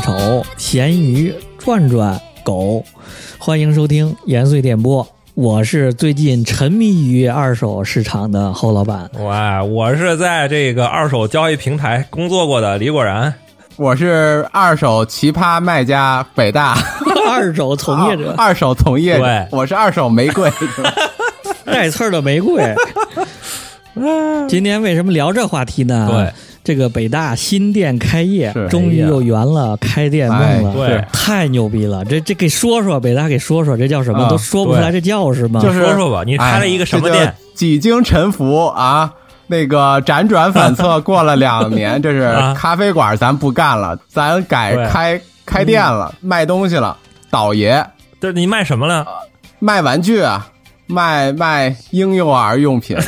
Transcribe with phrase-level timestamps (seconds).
[0.00, 2.84] 丑，咸鱼转转狗。
[3.38, 9.10] 欢迎收听延绥电波，我是最近沉迷于二手市场的侯老板。
[9.20, 13.32] 哇，我是在这个二手交易平台工作过的李果然。
[13.76, 16.78] 我是二手奇葩卖家北大
[17.28, 20.50] 二手从业者， 二手从业者，我是二手玫瑰。
[21.66, 22.62] 带刺儿的玫瑰。
[24.48, 26.08] 今天为什么聊这话题呢？
[26.10, 26.32] 对，
[26.64, 31.06] 这个北大新店开业，终于又圆了开店梦了。
[31.12, 32.02] 太牛逼了！
[32.06, 34.20] 这这给说说，北大给说说，这叫什么？
[34.20, 35.60] 啊都说不出来，这叫什么？
[35.60, 37.34] 就是说说吧，你开了一个什么店？
[37.54, 39.12] 几经沉浮啊，
[39.46, 46.96] 那个辗转反侧，过了两年， 这是啊咖啡馆咱不干了，咱改开开店了，卖东西了，
[47.28, 47.86] 倒爷
[48.18, 49.06] 这你卖什么了？
[49.58, 50.48] 卖玩具啊，
[50.86, 52.96] 卖卖婴幼儿用品。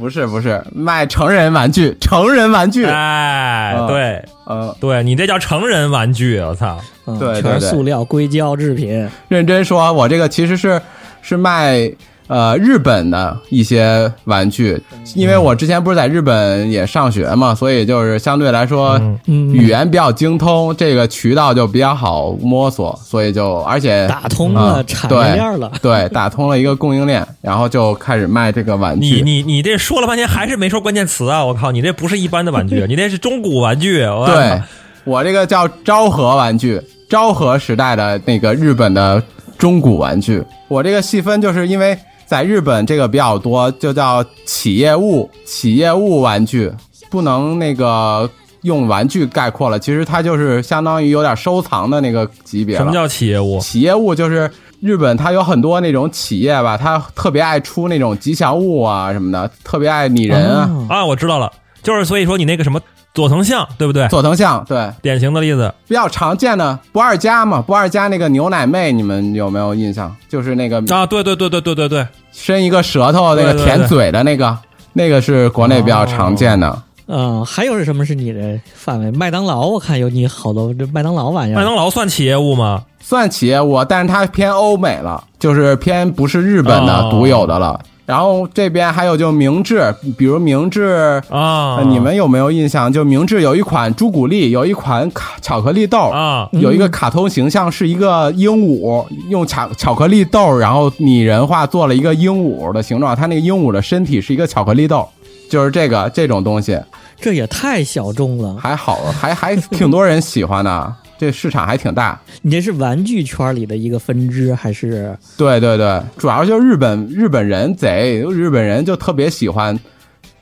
[0.00, 6.80] 不是不是，卖成人玩具，成人玩具，哎，啊对呃，对，你这叫成人玩具，我操！
[7.06, 9.08] 嗯对对对全是塑料硅胶制品。
[9.28, 10.80] 认真说，我这个其实是
[11.22, 11.90] 是卖
[12.30, 14.80] 呃日本的一些玩具，
[15.16, 18.98] 因为我之前不是在日本也上学嘛，所以就是相对来说。
[19.26, 25.72] 语言比较精通，这个渠道就比较好摸索，所以就而且打通了啊产业链了。
[25.82, 29.16] 对打通了一个供应链，然后就开始卖这个玩具。
[29.16, 31.44] 你你你这说了半天还是没说关键词啊！
[31.44, 33.98] 我靠，你这不是一般的玩具， 你那是中古玩具。
[34.26, 34.62] 对，
[35.02, 39.20] 我这个叫昭和玩具，昭和时代的那个日本的
[39.58, 40.40] 中古玩具。
[40.68, 41.98] 我这个细分就是因为
[42.30, 46.72] 在日本这个比较多，就叫企业物，企业物玩具，
[47.10, 48.30] 不能那个
[48.62, 52.80] 用玩具概括了，其实它就是相当于有点收藏的那个级别了。
[52.80, 53.58] 什么叫企业物？
[53.58, 54.48] 企业物就是
[54.80, 61.52] 日本，它有很多那种企业吧，它特别爱出那种吉祥物啊什么的，特别爱拟人啊，哦啊，我知道了，
[61.82, 62.80] 就是所以说你那个什么
[63.12, 64.06] 佐藤象，对不对？
[64.08, 65.72] 佐藤象，对，典型的例子。
[65.88, 70.14] 比较常见的不二家嘛，不二家那个牛奶妹，你们有没有印象？
[70.28, 74.56] 就是那个啊，对对对对对对对，伸一个舌头那个舔嘴的那个，
[74.92, 76.82] 那个是国内比较常见的。
[77.12, 79.10] 嗯，还有是什么是你的范围？
[79.10, 81.56] 麦当劳，我看有你好多这麦当劳玩意儿。
[81.56, 82.84] 麦当劳算企业物吗？
[83.00, 87.80] 算企业物，但是它偏欧美了，就是偏不是日本的哦独有的了。
[88.10, 91.22] 然后这边还有就明治，比如明治。
[91.30, 92.92] 啊，呃你们有没有印象？
[92.92, 105.08] 就明治有一款朱古力，有一款卡巧克力豆，啊，有一个卡通形象是一个鹦鹉，用巧巧克力豆，然后拟人化做了一个鹦鹉的形状，它那个鹦鹉的身体是一个巧克力豆，
[105.48, 106.78] 就是这个这种东西，
[107.20, 108.56] 这也太小众了。
[108.60, 112.18] 还好，还还挺多人喜欢的，这市场还挺大。
[112.40, 119.78] 你这是玩具圈里的一个分支，还是对对对，主要就是日本日本人贼，日本人就特别喜欢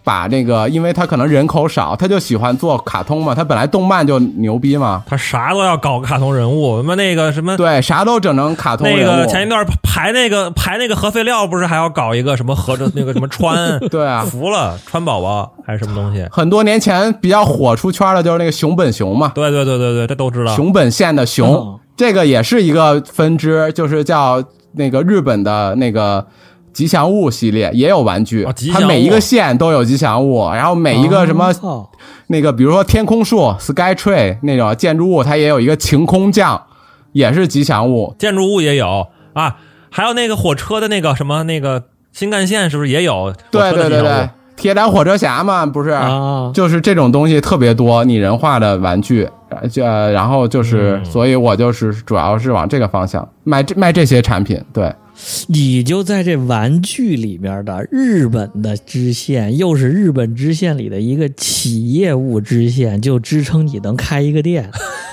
[0.09, 7.55] 把那个，因为他可能人口少，他就喜欢做卡通嘛，他本来动漫就牛逼嘛，他啥都要搞卡通人物，什么那个什么。
[7.59, 9.21] 对，啥都整成卡通那人物。
[9.21, 13.79] 个前一段排那个排那个核废料，不是还要搞一个什么合着那个什么川？
[13.91, 16.27] 对啊服了川宝宝还是什么东西？
[16.33, 20.57] 很多年前比较火出圈的就是那个熊本熊嘛，对对对对对，这都知道。
[20.57, 24.43] 熊本县的熊，哦这个也是一个分支，就是叫
[24.73, 26.25] 那个日本的那个
[26.79, 31.89] 吉祥物系列，也有玩具，它每一个县都有吉祥物，然后每一个什么、哦
[32.29, 36.63] 那个，比如说天空树 （Sky Tree） 那种建筑物，它也有一个晴空降，
[37.11, 38.15] 也是吉祥物。
[38.17, 39.57] 建筑物也有啊，
[39.91, 43.35] 还有那个火车的那个什么那个新干线是不是也有？
[43.51, 45.91] 对对对对，铁胆火车侠嘛，不是？
[45.91, 54.95] 啊，就是这种东西特别多，拟人化的玩具，呃就呃然后就是，嗯所以我就是主要是往这个方向卖这卖这些产品，对。
[55.49, 64.71] 你就在这玩具里面的日本的支线，又是日本支线里的一个企业物支线，就支撑你能开一个店，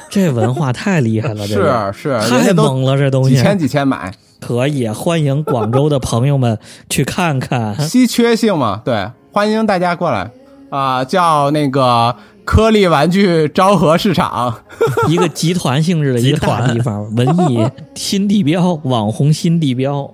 [0.10, 6.58] 这文化太厉害了，这个是是，太猛了，这东西几千几千买，可以欢迎广州的朋友们
[6.90, 7.80] 去看看。
[7.80, 10.32] 稀缺性嘛，对，欢迎大家过来。
[10.72, 12.14] 啊、叫那个
[12.46, 14.54] 颗粒玩具昭和市场，
[15.10, 20.10] 一个集团性质的一个大集团地方，文艺新地标，网红新地标。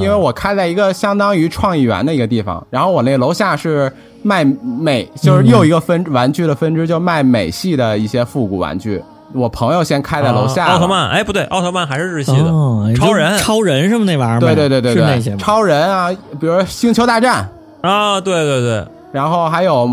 [0.00, 3.92] 因为我开在一个相当于创意园的一个地方，然后我那楼下是
[4.22, 9.02] 卖美，就是又一个分玩具的分支，就卖美系的一些复古玩具。
[9.32, 12.44] 我朋友先开在楼下，啊奥特曼，哎，不对，奥特曼还是日系的。
[12.44, 14.38] 哦，超人超人是不是那玩意儿？
[14.38, 15.38] 对对对对对，是那些吗？
[15.40, 17.48] 超人啊，比如星球大战，
[17.80, 19.90] 啊，对对对，然后还有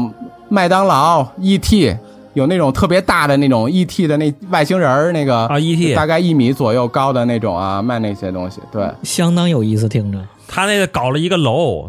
[0.51, 1.97] 麦当劳、E.T.
[2.33, 4.05] 有那种特别大的那种 E.T.
[4.05, 5.95] 的那外星人儿，那个啊，E.T.
[5.95, 8.59] 大概一米左右高的那种啊，卖那些东西。
[8.69, 10.19] 对，相当有意思，听着。
[10.49, 11.87] 他那个搞了一个楼，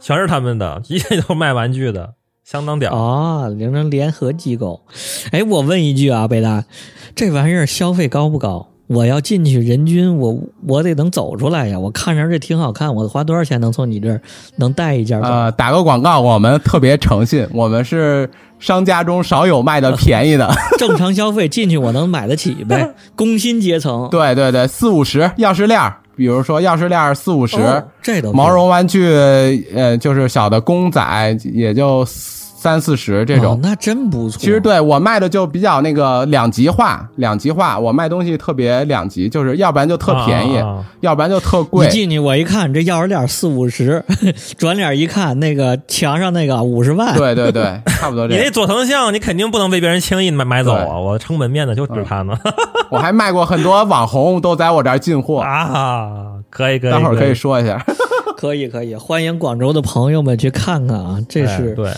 [0.00, 2.14] 全是他们的，一切都卖玩具的。
[2.44, 2.92] 相当屌。
[2.92, 4.82] 哦，形成联合机构。
[5.30, 6.64] 哎，我问一句啊，北大，
[7.14, 8.68] 这玩意儿消费高不高？
[8.88, 11.78] 我要进去，人均我我得能走出来呀！
[11.78, 14.20] 我看着这挺好看，我花多少钱能从你这儿
[14.56, 15.28] 能带一件走？
[15.28, 18.30] 呃，打个广告，我们特别诚信，我们是
[18.60, 20.48] 商家中少有卖的便宜的。
[20.78, 24.08] 正常消费进去我能买得起呗， 工薪阶层。
[24.10, 29.04] 对对对，四五十钥匙链儿，比如说钥匙链儿四五十，哦这都毛绒玩具，
[29.74, 32.06] 呃，就是小的公仔也就
[32.58, 33.52] 三四十这种。
[33.52, 34.38] 哦那真不错。
[34.38, 40.62] 其实对我卖的就比较那个两极化，两极化，我卖东西特别两极，就是要不然就特便宜，
[41.00, 41.90] 要不然就特贵一。
[41.90, 44.02] 进去我一看，这钥匙链四五十，
[44.58, 47.16] 转脸一看，那个墙上那个五十万。
[47.16, 48.44] 对对对，差不多 你这样。
[48.46, 50.98] 那佐藤像你肯定不能被别人轻易买买走啊！
[50.98, 52.36] 我撑门面的就指他呢
[52.90, 56.32] 我还卖过很多网红，都在我这儿进货，啊！
[56.50, 57.84] 可以可以，待会儿可以以，说一下。
[58.36, 61.90] 可以可以，欢迎广州的朋友们去看看啊，这是、哎对，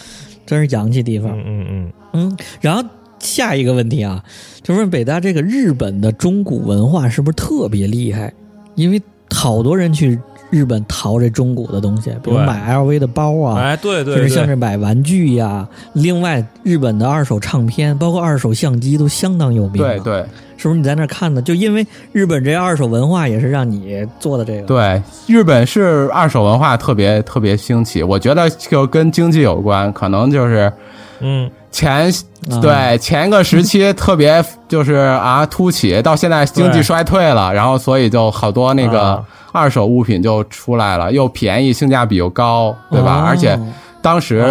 [0.48, 1.38] 真是洋气地方。
[1.38, 2.82] 嗯嗯嗯，嗯，然后
[3.18, 4.24] 下一个问题啊，
[4.62, 8.32] 就问北大这个日本的中古文化是不是特别厉害？
[8.74, 10.18] 因为好多人去
[10.50, 19.82] 日本淘这中古的东西，比如买 LV 的包啊，哎，对对就是像是，买玩具呀、另外，日本的二手唱片，包括二手相机都相当有名。
[19.82, 20.24] 对，对
[20.56, 21.40] 是不是你在那儿看的？
[21.40, 24.62] 就因为日本这二手文化也是让你做的这个。
[24.62, 30.72] 对，日本是二手文化特别特别兴起，我觉得就跟经济有关，可能就是
[31.20, 32.08] 嗯，前
[32.50, 39.24] 啊对前一个时期特别就是啊突起，到现在经济衰退了，然后所以就好多那个啊。
[39.50, 43.22] 二手物品就出来了，又便宜，性价比又高，对吧？
[43.22, 43.24] 哦。
[43.26, 43.58] 而且
[44.02, 44.46] 当时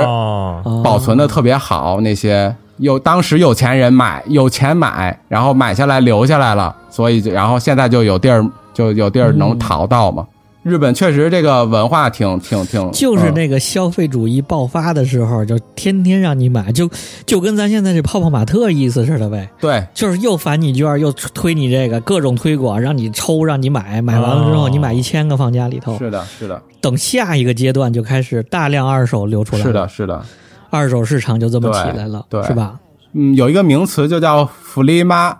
[0.84, 8.44] 保存的特别好，那些有当时有钱人买，有钱买，然后买下来留下来了，所以就然后现在就有地儿
[8.74, 9.60] 就有地儿能嗯。
[9.60, 10.26] 淘到嘛。
[10.68, 12.92] 日本确实这个文化挺挺挺，嗯。
[12.92, 16.90] 就是那个消费主义爆发的时候，就天天让你买，就
[17.26, 19.86] 就跟咱现在这泡泡玛特意思似的呗，对。
[19.94, 30.22] 就是又返你券，又推你这个各种推广，让你抽，让你买，买完了之后哦你买一千个放家里头，是的，是的，等下一个阶段就开始大量二手流出来，是的，，是的。
[30.70, 32.44] 二手市场就这么起来了，对。
[32.44, 32.78] 是吧？
[33.14, 35.36] 嗯，有一个名词就叫福利妈，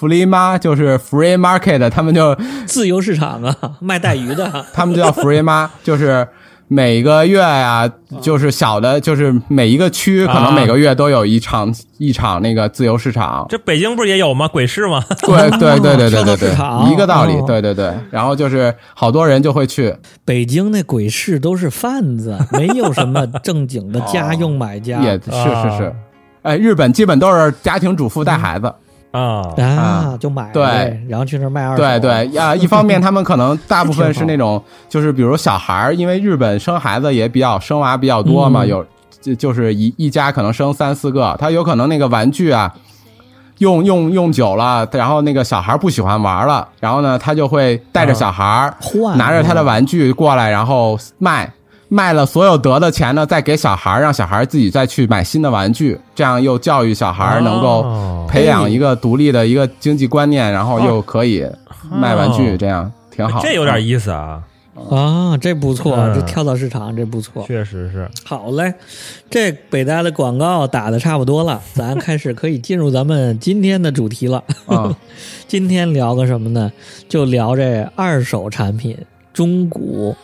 [0.00, 6.26] 福利妈就是 free market，他们就自由市场啊， 卖带鱼的， 他们就叫 free 妈，就是
[6.68, 7.86] 每个月呀、
[8.22, 13.44] 就是小的，就是每一个区可能啊每个月都有一场一场那个自由市场。
[13.50, 14.48] 这北京不是也有吗？
[14.48, 15.04] 鬼市吗？
[15.20, 16.48] 对对对对对对
[16.90, 17.92] 一个道理哦，对对对。
[18.10, 19.94] 然后就是好多人就会去，
[20.24, 25.00] 北京那鬼市都是贩子，没有什么正经的家用买家。
[25.00, 25.94] 也是是啊是。
[26.42, 28.74] 哎，日本基本都是家庭主妇带孩子，啊，
[29.10, 29.42] 啊。
[29.58, 30.62] 啊，就买对。
[31.08, 31.82] 然后去那儿卖二手。
[31.82, 38.68] 对对 啊，一方面他们可能 大部分是那种，就是比如小孩儿，因为日本生孩子也比较生娃比较多嘛，嗯。
[38.68, 38.86] 有
[39.20, 42.72] 就就是一一家可能生三四个，他有可能那个玩具啊。
[43.58, 51.52] 用用用久了，然后那个小孩不喜欢玩了，然后呢，他就会带着小孩，换拿着他的玩具过来，然后卖，
[51.92, 61.44] 卖了所有得的钱呢，再给小孩，让小孩自己再去买新的玩具，这样又教育小孩能够哦培养一个独立的一个经济观念，然后又可以
[61.90, 63.40] 卖玩具，哦这样挺好。
[63.42, 64.40] 这有点意思啊，
[64.88, 67.44] 啊，这不错，嗯这跳蚤市场这不错。
[67.44, 68.08] 确实是。
[68.24, 68.72] 好嘞，
[69.28, 74.44] 这北大的广告打的差不多了， 咱开始可以进入咱们今天的主题了。
[74.66, 74.96] 啊，
[75.48, 76.70] 今天聊个什么呢？
[77.08, 78.96] 就聊这二手产品，
[79.34, 80.14] 中古，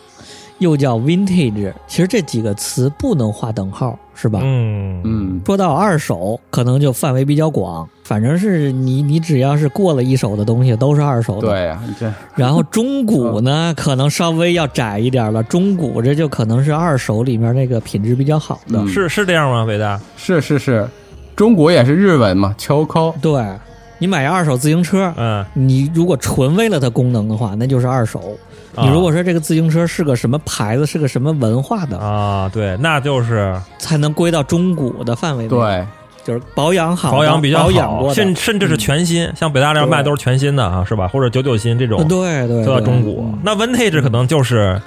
[0.58, 1.72] 又叫 vintage。
[1.86, 4.40] 其实这几个词不能划等号，是吧？
[4.42, 11.48] 嗯嗯，说到二手，可能就范围比较广，反正是你你只要是过了一手的东西都是二手的。
[11.48, 15.42] 对呀，这然后中古呢，可能稍微要窄一点了。
[15.42, 18.78] 中古这就可能是二手里面那个品质比较好的。
[18.80, 19.64] 嗯是是这样吗？
[19.64, 20.88] 伟大是是是，
[21.34, 23.14] 中古也是日文嘛，秋抠。
[23.20, 23.44] 对，
[23.98, 28.36] 你买一二手自行车，嗯，你如果纯为了它功能的话，那就是二手。
[28.76, 35.86] 啊你如果说这个自行车是个什么牌子，是个什么文化的，啊，对，那就是才能归到中古的范围内。，对，
[36.22, 41.08] 就是保养好、保养比较好，保养过，甚甚至是全新，像北大这样卖都是全新的啊，是吧？
[41.08, 43.34] 或者九九新这种呃，对对，都叫对中古。
[43.42, 44.80] 那 vintage 可能就是，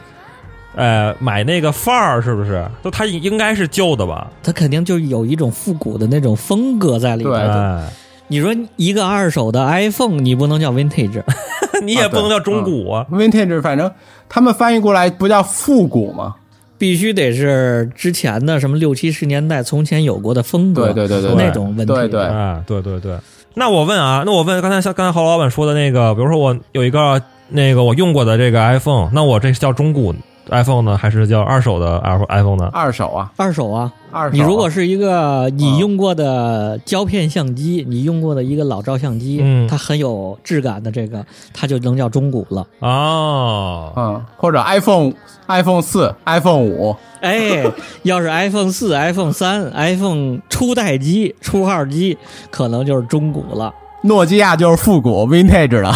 [0.75, 2.63] 呃，买那个范儿是不是？
[2.83, 4.27] 都它应该是旧的吧？
[4.43, 7.49] 它肯定就有一种复古的那种风格在里对边。
[7.49, 7.89] 哎，
[8.29, 11.21] 你说一个二手的 iPhone，你不能叫 vintage，
[11.83, 13.05] 你也不能叫中古啊。
[13.11, 13.91] vintage，反正
[14.29, 16.35] 他们翻译过来不叫复古吗？
[16.77, 21.93] 必须得是之前的什么六七十年代从前有过的风格，对对对对那种问题。
[21.93, 23.17] 对对啊，对对对。
[23.55, 30.15] 那我问啊，那我问刚才像刚才侯老板说的那个，比如说我有一个那个我用过的这个 iPhone，那我这是叫中古
[30.49, 32.69] iPhone 呢，还是叫二手的 iPhone 呢？
[32.71, 42.65] 二手啊，二手啊，二手你如果是一个你用过的胶片相机，你用过的一个老照相机，嗯它很有质感的这个，它就能叫中古了。
[42.79, 45.13] 哦，嗯，或者 iPhone
[45.47, 47.63] iPhone 四、iPhone 五，哎，
[48.03, 52.17] 要是 iPhone 四、iPhone 三、iPhone 初代机、初号机，
[52.49, 53.73] 可能就是中古了。
[54.03, 55.93] 诺基亚就是复古 vintage 了，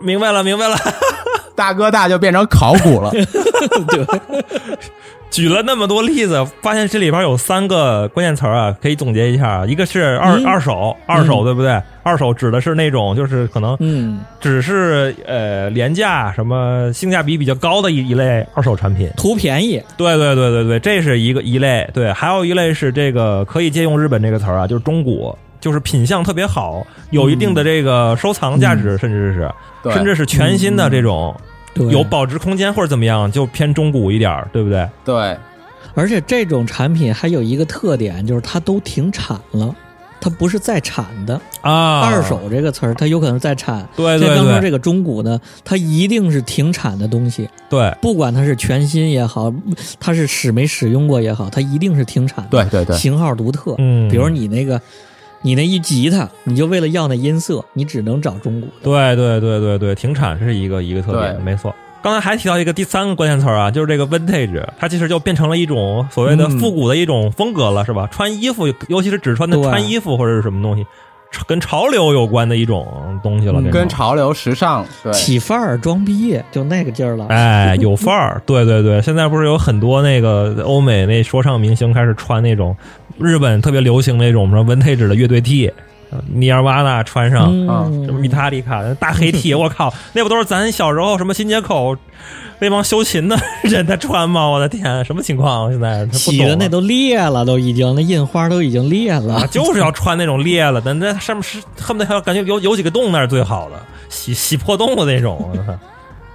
[0.00, 0.76] 明白了，明白了。
[1.54, 3.10] 大哥大就变成考古了。
[5.30, 9.66] 举了那么多例子，发现这里边有三个关键词儿啊，可以总结一下。
[9.66, 11.80] 一个是二、嗯二手，二手对不对？
[12.02, 19.10] 二手指的是那种就是可能嗯，只是呃廉价，什么性价比比较高的一一类二手产品。
[19.16, 19.82] 图便宜。
[19.96, 21.86] 对对对对对，这是一个一类。
[21.92, 29.50] 对，还有一类是这个可以借用日本这个词儿啊，就是中古，就是品相特别好，有一定的这个收藏价值，甚至是
[29.82, 31.42] 对甚至是全新的这种，对，
[31.90, 34.88] 有保值空间或者怎么样，就偏中古一点儿，对不对？
[35.04, 35.36] 对，
[35.94, 39.74] 而且这种产品还有一个特点，就是它都停产了，
[40.20, 41.40] 它不是在产的。
[41.60, 43.86] 啊，二手这个词儿，它有可能在产。
[43.96, 49.52] 对对对像刚说这个中古呢，它一定是停产的东西，对，不管它是全新也好，
[49.98, 52.50] 它是使没使用过也好，它一定是停产的。
[52.50, 53.74] 对对对，型号独特。
[53.78, 54.80] 嗯，比如你那个，
[55.46, 58.66] 你那一吉他，你就为了要那音色，你只能找中古。
[58.82, 61.72] 对对对对对，停产是一个一个特点，没错。
[62.02, 68.08] 刚才还提到一个第三个关键词儿啊，就是这个 vintage，它其实就变成了一种所谓的嗯复古的一种风格了，是吧？
[68.10, 70.84] 穿衣服，尤其是只穿的穿衣服或者是什么东西，
[71.46, 77.26] 跟潮流有关的一种东西了，嗯跟潮流时尚，对，起范儿装逼业，就那个劲儿了。
[77.28, 82.76] 哎，有范儿，对对对，现在不是有很多那个欧美那说唱明星开始穿那种
[83.18, 85.72] 日本特别流行那种什么 vintage 的乐队 T，
[86.32, 87.46] 尼尔瓦纳穿上，
[88.04, 91.96] 什么米嗯，塔里卡大黑 T，我靠，那不都是咱小时候什么新街口
[92.58, 94.48] 那帮修琴的人在穿吗？
[94.48, 95.70] 我的天，什么情况？
[95.70, 99.46] 现在他不懂啊起的那都裂了，都已经那印花都已经裂了啊，。
[99.50, 103.76] 就是要穿那种裂了的，那上面是恨不得还要感觉有有几个洞那是最好的，
[104.08, 105.50] 洗洗破洞的那种。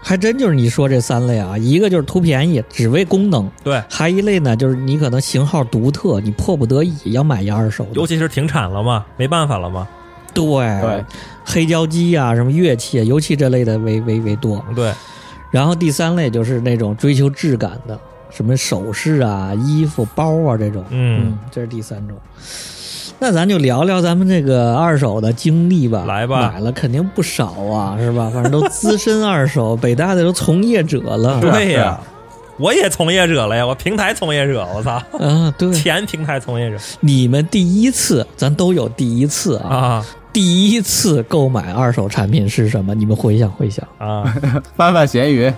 [0.01, 7.91] 还真就是你说这三类啊，一个就是图便宜，只为功能；对，还一类呢，就是你可能型号独特，你迫不得已要买一二手的。
[7.93, 9.87] 尤其是停产了嘛，没办法了嘛。
[10.33, 11.03] 对对
[11.45, 14.63] 黑胶机啊，什么乐器啊，尤其这类的为为为多。
[14.75, 14.91] 对，
[15.51, 20.83] 然后第三类就是那种追求质感的，什么首饰啊、衣服、包啊这种。
[20.89, 22.17] 嗯，这是第三种。
[23.23, 26.05] 那咱就聊聊咱们这个二手的经历吧。
[26.07, 28.31] 来吧买了肯定不少啊，是吧？
[28.33, 31.39] 反正都资深二手， 北大的都从业者了。
[31.39, 31.99] 对呀、
[32.57, 39.69] 我也从业者了呀，我平台从业者，我操，啊，对，前平台从业者你们第一次，咱都有第一次啊。
[39.69, 42.95] 啊第一次购买二手产品是什么？
[42.95, 43.85] 你们回想回想。
[43.97, 44.23] 啊！
[44.77, 45.53] 翻翻闲鱼，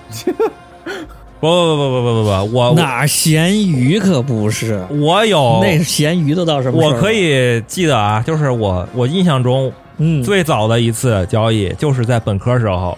[1.44, 4.82] 不不不不不不不，我哪咸鱼可不是？
[4.90, 6.78] 我有那咸鱼都到什么？
[6.82, 12.98] 我可以记得啊，就是我我印象中嗯，最早的一次交易就是在本科时候，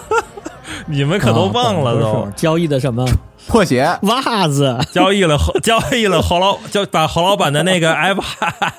[0.88, 3.06] 你们可都忘了啊都、交易的什么
[3.48, 4.78] 破鞋，袜子？
[4.90, 8.22] 交易了交易了侯老就把侯老板的那个 iPad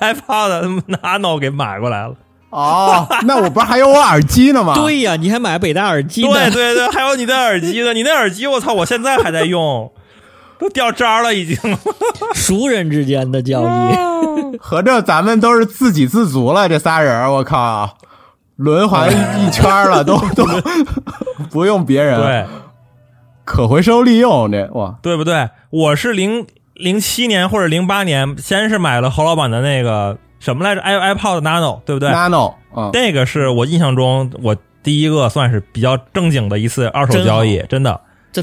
[0.00, 2.14] iPad Nano 给买过来了。
[2.50, 4.74] 哦，那我不是还有我耳机呢吗？
[4.74, 6.32] 对呀，你还买北大耳机呢？
[6.32, 9.92] 对对对，还有你的耳机呢，你那耳机我操，我现在还在用，
[10.58, 11.56] 都掉渣了已经。
[12.34, 17.96] 熟人之间的交易，合着咱们都是自给自足了，这仨人，我靠，
[18.56, 20.44] 轮环一圈了，都都
[21.50, 22.46] 不用别人，对，
[23.44, 25.50] 可回收利用这哇，对不对？
[25.70, 38.00] 我是零零七年或者零八年，先是买了侯老板的那个什么来着，i iPod Nano，对不对？nano，嗯，那个是我印象中我第一个算是比较正经的一次二手交易，真的。
[38.32, 38.42] 这。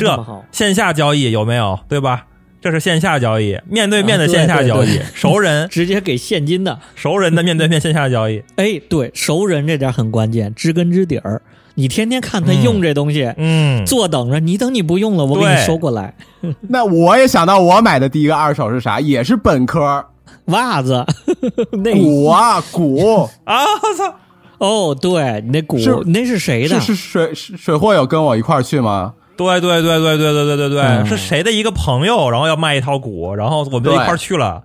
[0.51, 1.79] 线下交易有没有？
[1.89, 2.25] 对吧？
[2.59, 8.43] 这是线下交易，面对面的线下交易，对对熟人 直接给现金的，熟人的面对面线下交易。
[8.57, 11.41] 哎，对，熟人这点很关键，知根知底儿。
[11.75, 16.13] 你天天看他用这东西，嗯，坐等着，你等你不用了，我给你收过来。
[16.67, 20.03] 那我也想到我买的第一个二手是啥，也是本科
[20.45, 21.05] 袜子，
[21.83, 24.13] 那鼓啊鼓， 啊，我操！
[24.59, 26.79] 哦，对你那鼓是，那是谁的？
[26.79, 29.13] 是是水水货有跟我一块儿去吗？
[29.37, 34.63] 对对对对对对对对对，嗯是谁的一个朋友，然后要卖一套鼓，然后我们就一块儿去了，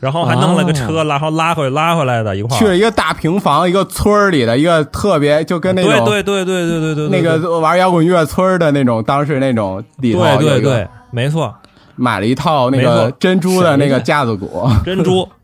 [0.00, 2.58] 然后还弄了个车，然后拉回拉回来的一块儿。
[2.58, 11.54] 去了一个大平房，一个村儿里的一个特别，就跟那种对对对对对对对对，那个玩摇滚乐村的那种，当时那种里头对有一个对对，没错，
[11.96, 15.28] 买了一套那个珍珠的那个架子鼓，珍珠。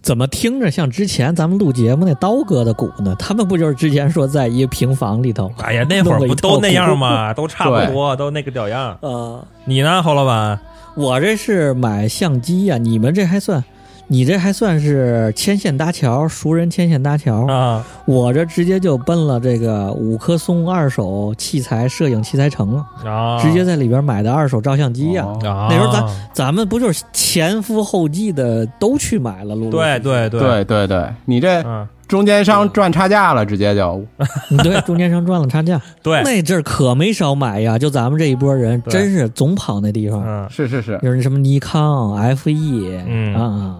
[0.00, 3.14] 怎么听着像之前咱们录节目那刀哥的鼓呢？
[3.18, 5.52] 他们不就是之前说在一个平房里头？
[5.58, 7.32] 哎呀，那会儿不都那样吗？
[7.34, 8.96] 都差不多，都那个屌样。
[9.02, 10.58] 呃，你呢，侯老板？
[10.96, 13.62] 我这是买相机呀、你们这还算，
[14.08, 17.46] 你这还算是牵线搭桥，熟人牵线搭桥。
[17.46, 17.84] 啊。
[18.06, 25.38] 我这直接就奔了这个五棵松二手器材摄影器材城了，啊，直接在里边买的二手照相机呀、哦。
[25.46, 29.54] 啊，那时候咱咱们不就是前赴后继的都去买了？
[29.54, 30.40] 陆陆对对对。
[30.40, 31.86] 对对对，你这嗯。
[32.08, 34.02] 中间商赚差价了，直接就。
[34.64, 35.78] 对，中间商赚了差价。
[36.02, 40.24] 对，那阵儿可没少买呀，就咱们这一波人，真是总跑那地方。
[40.26, 40.48] 嗯。
[40.48, 43.76] 是是是，就是什么尼康、FE，嗯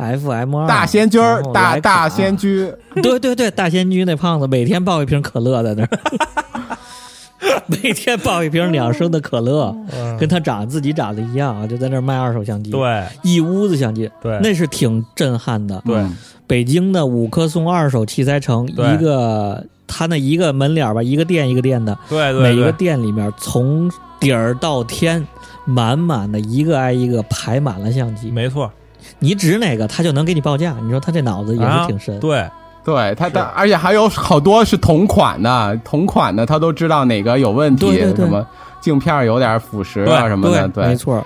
[0.00, 6.78] 啊，FM 二大仙居儿大大仙居， 对对对，大仙居那胖子每天抱一瓶可乐在那儿，
[7.66, 10.16] 每天抱一瓶两升的可乐，嗯。
[10.18, 13.04] 跟他长自己长得一样啊，就在那儿卖二手相机，，对。
[13.22, 14.38] 一屋子相机，对。
[14.42, 15.82] 那是挺震撼的。
[15.86, 15.96] 对。
[15.96, 16.16] 嗯。
[16.46, 25.24] 北京的五棵松二手器材城，一个他那一个门脸吧，一个店一个店的，对对，每一个店里面从底儿到天，
[25.64, 28.70] 满满的一个挨一个排满了相机，没错，
[29.18, 30.74] 你指哪个他就能给你报价。
[30.82, 32.16] 你说他这脑子也是挺深。
[32.16, 32.48] 啊对
[32.82, 38.46] 对他他，而且还有好多是同款的，同款的他都知道哪个有问题，对对对什么
[38.80, 41.24] 镜片有点腐蚀啊对什么的，没对，错，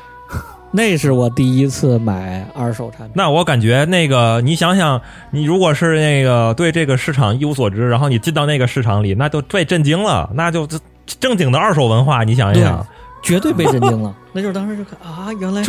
[0.72, 3.12] 那是我第一次买二手产品。
[3.14, 5.00] 那我感觉那个，你想想，
[5.30, 10.76] 你如果是那个对这个市场一无所知，然后你进到那个市场里，那就被震惊了，那就这
[11.20, 12.84] 正经的二手文化，你想一想，
[13.22, 14.12] 绝对被震惊了。
[14.32, 15.62] 那就是当时就看啊，原来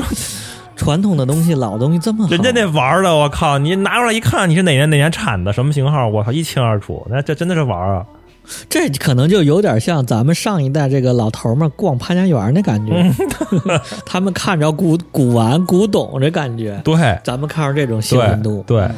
[0.76, 2.30] 传统的东西、老东西这么好。
[2.30, 8.06] 人家那玩儿的，我靠，你拿出来一看，你是哪年哪年产的，什么型号，我靠，一清二楚，那这真的是玩儿啊，
[8.70, 13.12] 这可能就有点像咱们上一代这个老头儿们逛潘家园那感觉，
[14.06, 18.80] 他们看着古古玩、古董这感觉，对咱们看着这种兴奋度对。
[18.80, 18.92] 对。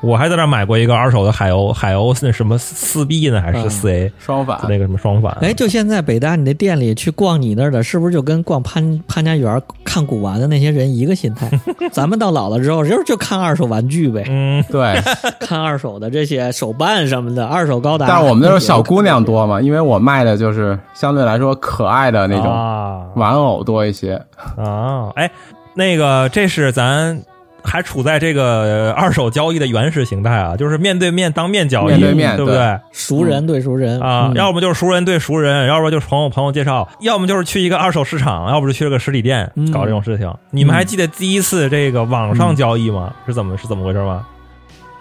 [0.00, 5.36] 我还在那买过一个二手的海鸥，海鸥是那什么四 B 呢，还是嗯四 A？、双反那个什么双反？
[5.40, 11.50] 哎，就现在北大你那店里去逛你那儿的，是不是就跟逛潘潘家园看古玩的那些人一个心态？
[11.90, 15.00] 咱们到老了之后，就是就看二手玩具呗，嗯，对，
[15.40, 18.06] 看二手的这些手办什么的，二手高达。
[18.06, 24.14] 但是我们那时候小姑娘多嘛，因为我卖的就是相对来说可爱的那种啊玩偶多一些，
[24.56, 25.28] 啊，哎，
[25.74, 27.20] 那个这是咱
[27.62, 32.78] 还处在这个呃二手交易的原始形态啊，就是面对面当面交易，面对面对不对？
[32.92, 40.32] 熟人对熟人啊，嗯要么就是熟人对熟人，要不就是朋友朋友介绍，要么就是去一个二手市场，要不就去了个实体店嗯搞这种事情。
[40.50, 43.12] 你们还记得第一次这个网上交易吗？
[43.26, 44.24] 是怎么是怎么回事吗？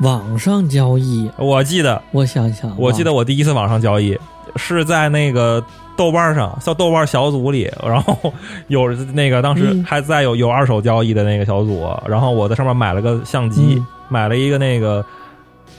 [0.02, 4.16] 网上交易，我记得，我想想，我记得我第一次网上交易
[4.56, 5.64] 是在那个
[5.98, 8.32] 豆瓣上，叫豆瓣小组里，然后
[8.68, 15.04] 有那个当时嗯还在有有二手交易的那个小组，然后我在上面买了个相机，嗯买了一个那个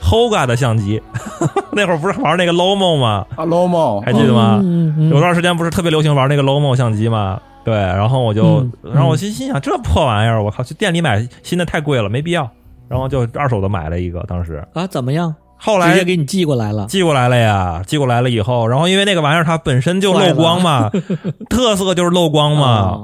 [0.03, 1.01] Hoga 的相机，
[1.71, 3.25] 那会儿不是玩那个 Lomo 吗？
[3.35, 4.59] 啊，Lomo 还记得吗？
[4.63, 7.39] 嗯嗯有段时间不是特别流行玩那个 Lomo 相机吗？
[7.65, 12.49] 对，然后我就，嗯然后我心心想，这破玩意儿，我靠，去店里买新的太贵了，没必要。
[12.87, 15.33] 然后就二手的买了一个，当时啊，怎么样？
[15.59, 16.85] 后来直接给你寄过来了。
[16.87, 20.89] 寄过来了呀，寄过来了以后，然后因为那个玩意儿它本身就漏光嘛，
[21.49, 22.67] 特色就是漏光嘛。
[22.67, 22.99] 啊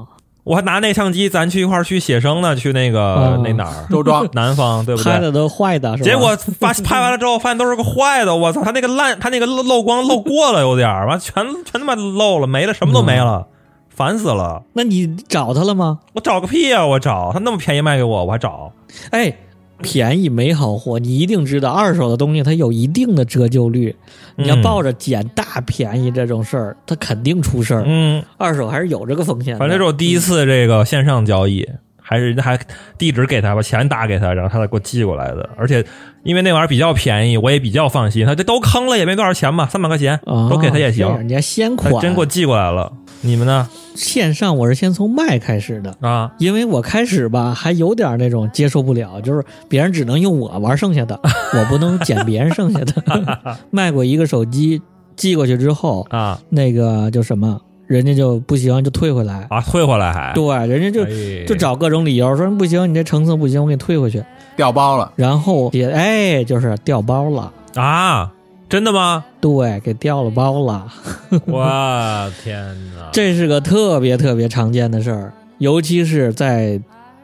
[0.45, 5.11] 我还拿那相机，咱去一块儿去写生呢，去那个、哦那哪儿，周庄 南方，对不对？
[5.11, 6.05] 拍的都坏的，是吧？
[6.07, 8.61] 结果发 拍完了之后，发现都是个坏的，我操！
[8.63, 13.47] 他那个烂，他那个漏漏光漏过了，有点儿，完全全他妈漏了，没了，什么都没了，
[13.89, 14.61] 烦死了！
[14.73, 15.97] 那你找他了吗？
[16.13, 18.71] 我找个屁呀、我找他那么便宜卖给我，我还找。
[19.09, 19.35] 哎，
[19.81, 23.95] 便宜没好货，你一定知道，二手的东西它有一定的折旧率。
[24.37, 27.83] 你要嗯抱着捡大便宜这种事儿，它肯定出事儿。
[27.85, 29.59] 嗯，二手还是有这个风险的。
[29.59, 31.67] 反正这是我第一次这个线上交易，
[32.07, 32.59] 还是人家还
[32.99, 35.49] 地址给他，把钱打给他，然后他再给我寄过来的。
[35.57, 35.83] 而且
[36.23, 38.25] 因为那玩意儿比较便宜，我也比较放心。
[38.25, 41.07] 他这都坑了也没多少钱嘛，三百块钱啊都给他也行。
[41.17, 42.93] 人家先款，真给我寄过来了。
[43.21, 43.67] 你们呢？
[43.95, 51.17] 线上我是先从卖开始的，啊，因为我开始吧还有点那种接受不了，就是别人只能用我玩剩下的，
[51.57, 53.57] 我不能捡别人剩下的。
[53.71, 54.81] 卖过一个手机，
[55.15, 59.45] 寄过去之后，啊那个叫什么，人家就不行就退回来。
[59.49, 64.23] 啊，退回来还对，人家就、哎就找各种理由说不行，你这成色不行，我给你退回去。
[64.55, 68.31] 掉包了，然后也哎，就是掉包了，啊，
[68.69, 69.25] 真的吗？
[69.41, 70.87] 对，给掉了包了。
[71.45, 72.57] 我天
[72.95, 73.09] 哪！
[73.11, 76.79] 这是个特别特别常见的事儿，尤其是在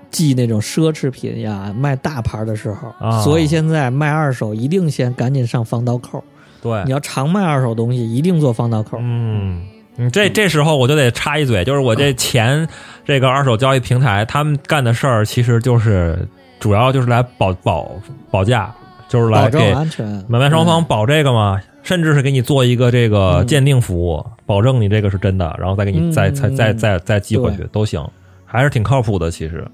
[0.10, 2.94] 寄那种奢侈品呀、卖大牌的时候。
[3.00, 6.22] 啊所以现在卖二手一定先赶紧上防盗扣。
[6.62, 8.98] 对你，要常卖二手东西，一定做防盗扣。
[9.02, 9.62] 嗯，
[10.02, 12.68] 你这这时候我就得插一嘴，就是我这前
[13.06, 16.28] 这个二手交易平台，他们干的事儿其实就是
[16.60, 17.92] 主要就是来保保
[18.32, 18.72] 保价，
[19.08, 19.74] 就是来给
[20.28, 23.48] 买卖双方保这个嘛，甚至是给你做一个这个嗯。
[23.48, 28.04] 鉴定服务，保证你这个是真的，然后再给你嗯再再再再再寄回去都行。
[28.46, 29.30] 还是挺靠谱的。
[29.32, 29.66] 其实，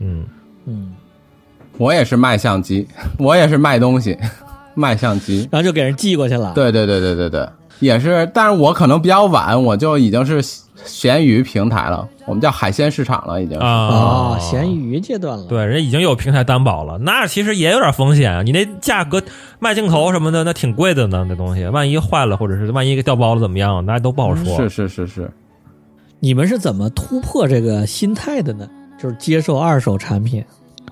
[0.00, 0.26] 嗯，
[0.66, 0.92] 嗯，
[1.78, 2.86] 我也是卖相机，
[3.18, 4.18] 我也是卖东西，
[4.74, 5.48] 卖相机。
[5.50, 7.48] 然后就给人寄过去了。，对对对对对对，
[7.80, 10.42] 也是，但是我可能比较晚，我就已经是
[10.84, 13.58] 咸鱼平台了，我们叫海鲜市场了，已经。
[13.58, 15.44] 啊哦，闲鱼阶段了。
[15.44, 18.42] 对，人家已经有平台担保了，那其实也有点风险啊。
[18.42, 19.22] 你那价格
[19.58, 24.56] 卖镜头什么的，那挺贵的呢，那东西万一坏了，或者是万一给掉包了怎么样，那都不好说。
[24.56, 25.30] 是是是是，
[26.20, 28.68] 你们是怎么突破这个心态的呢？
[28.98, 30.42] 就是接受二手产品。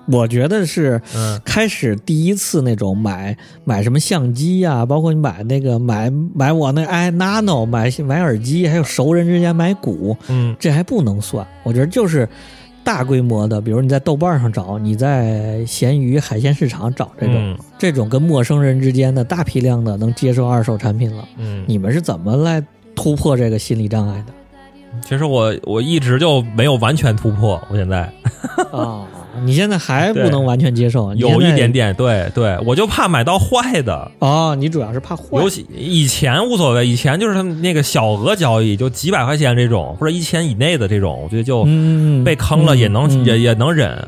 [0.07, 11.45] 我觉得是嗯开始第一次那种买买什么相机呀、包括你买那个买买我那 i nano 买买耳机，还有熟人之间买股，嗯这还不能算。
[11.63, 12.27] 我觉得就是
[12.83, 21.27] 大规模的，比如你在豆瓣上找，你在闲鱼海鲜市场找这种、嗯这种跟陌生人之间的大批量的能接受二手产品了。
[21.37, 22.63] 嗯，你们是怎么来
[22.95, 24.33] 突破这个心理障碍的？
[25.03, 28.09] 其实我我一直就没有完全突破，我现在
[28.71, 29.05] 啊、
[29.43, 34.11] 你现在还不能完全接受，有一点点，对对，我就怕买到坏的。
[34.19, 44.07] 哦，你主要是怕坏尤其以前无所谓，以前就是他们那个小额交易，就几百块钱这种，或者一千以内的这种，我觉得就嗯被坑了也能、嗯也也能忍。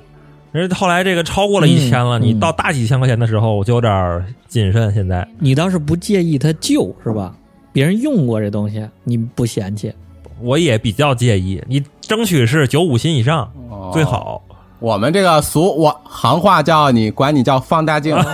[0.54, 4.94] 人后来这个超过了一千了，你到大几千块钱的时候，我就有点谨慎。
[4.94, 7.36] 现在你倒是不介意它旧是吧？
[7.72, 9.94] 别人用过这东西，你不嫌弃
[10.42, 14.04] 我也比较介意，你争取是九五新以上、哦最。
[14.04, 14.42] 好。
[14.80, 18.16] 我们这个俗我行话叫你管你叫放大镜，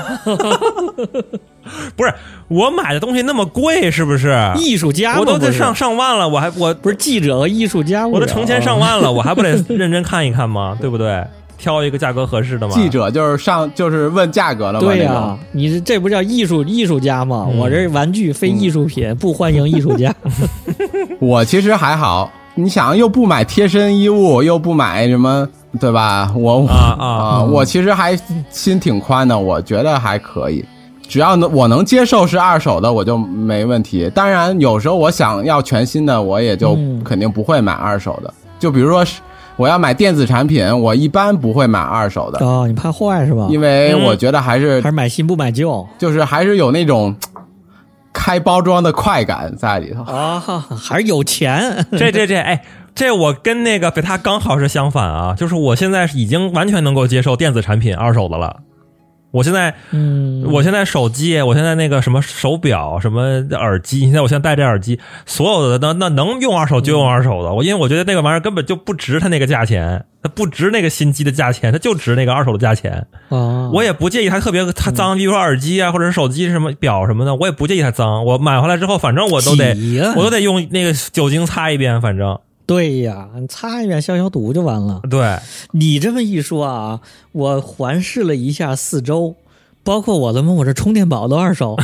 [1.95, 2.13] 不是
[2.49, 4.37] 我买的东西那么贵，是不是？
[4.57, 10.77] 艺术家我都得上上万了，我还我不是记者和艺术家，我都成千上万了，我还不得认真看一看吗？
[10.81, 11.23] 对不对？
[11.55, 12.73] 挑一个价格合适的吗。
[12.75, 17.47] 记者就是上就是问价格了嘛，对呀、你这这不叫艺术艺术家吗？
[17.49, 20.13] 嗯我这玩具非艺术品，不欢迎艺术家。
[21.21, 25.47] 我其实还好，你想又不买贴身衣物，又不买什么，
[25.79, 26.31] 对吧？
[26.35, 28.17] 我啊啊啊，我其实还
[28.49, 30.63] 心挺宽的，我觉得还可以。
[31.07, 34.09] 只要能我能接受是二手的，我就没问题。
[34.15, 38.33] 当然，有时候我想要全新的，我也就嗯肯定不会买二手的。
[38.57, 39.19] 就比如说是
[39.55, 43.47] 我要买电子产品，我一般不会买二手的，哦，你怕坏是吧？
[43.49, 47.13] 因为我觉得还是还是买新不买旧就是还是有那种
[48.11, 50.01] 开包装的快感在里头。
[50.03, 50.39] 啊？
[50.81, 51.85] 还是有钱？
[51.91, 52.59] 这这这，哎，
[52.95, 58.61] 这我跟那个北他刚好是相反啊，就是我现在已经完全能够接受电子产品二手的了。
[59.31, 67.51] 我现在，嗯，我现在手机，我现在那个什么手表、什么耳机，现在我现在戴这耳机，所有的那那能用二手就用二手的。
[67.51, 73.07] 我因为我觉得那个玩意儿根本就不值它那个价钱，它不值那个新机的价钱，它就值那个二手的价钱。
[73.29, 78.23] 啊，我也不介意它特别它脏，比如说耳机啊，或者是手机什么表什么的，我也不介意它脏。
[78.23, 79.75] 我买回来之后，反正我都得
[80.15, 82.39] 我都得用那个酒精擦一遍，反正
[82.73, 85.01] 对呀，你擦一遍消消毒就完了。
[85.09, 85.37] 对，
[85.71, 86.99] 你这么一说啊，
[87.31, 89.35] 我环视了一下四周，
[89.83, 91.77] 包括我的么，我这充电宝都二手。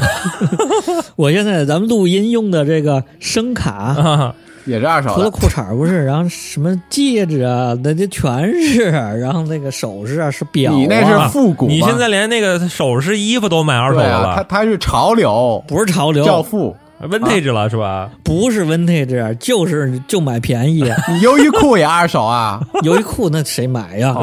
[1.16, 16.76] 我现在咱们录音用的这个声卡，啊，也是二手，除了裤衩不是，然后什么戒指啊，那这全是，然后那个首饰啊，是表、啊，你那是复古吗你现在连那个首饰、衣服都买二手的对啊，它了它是潮流不是潮流，教父。
[17.02, 18.10] ，vintage 了是吧？
[18.24, 20.84] 不是 vintage，就是就买便宜。
[21.10, 22.62] 你优衣库也二手啊？
[22.84, 24.16] 优衣库那谁买呀？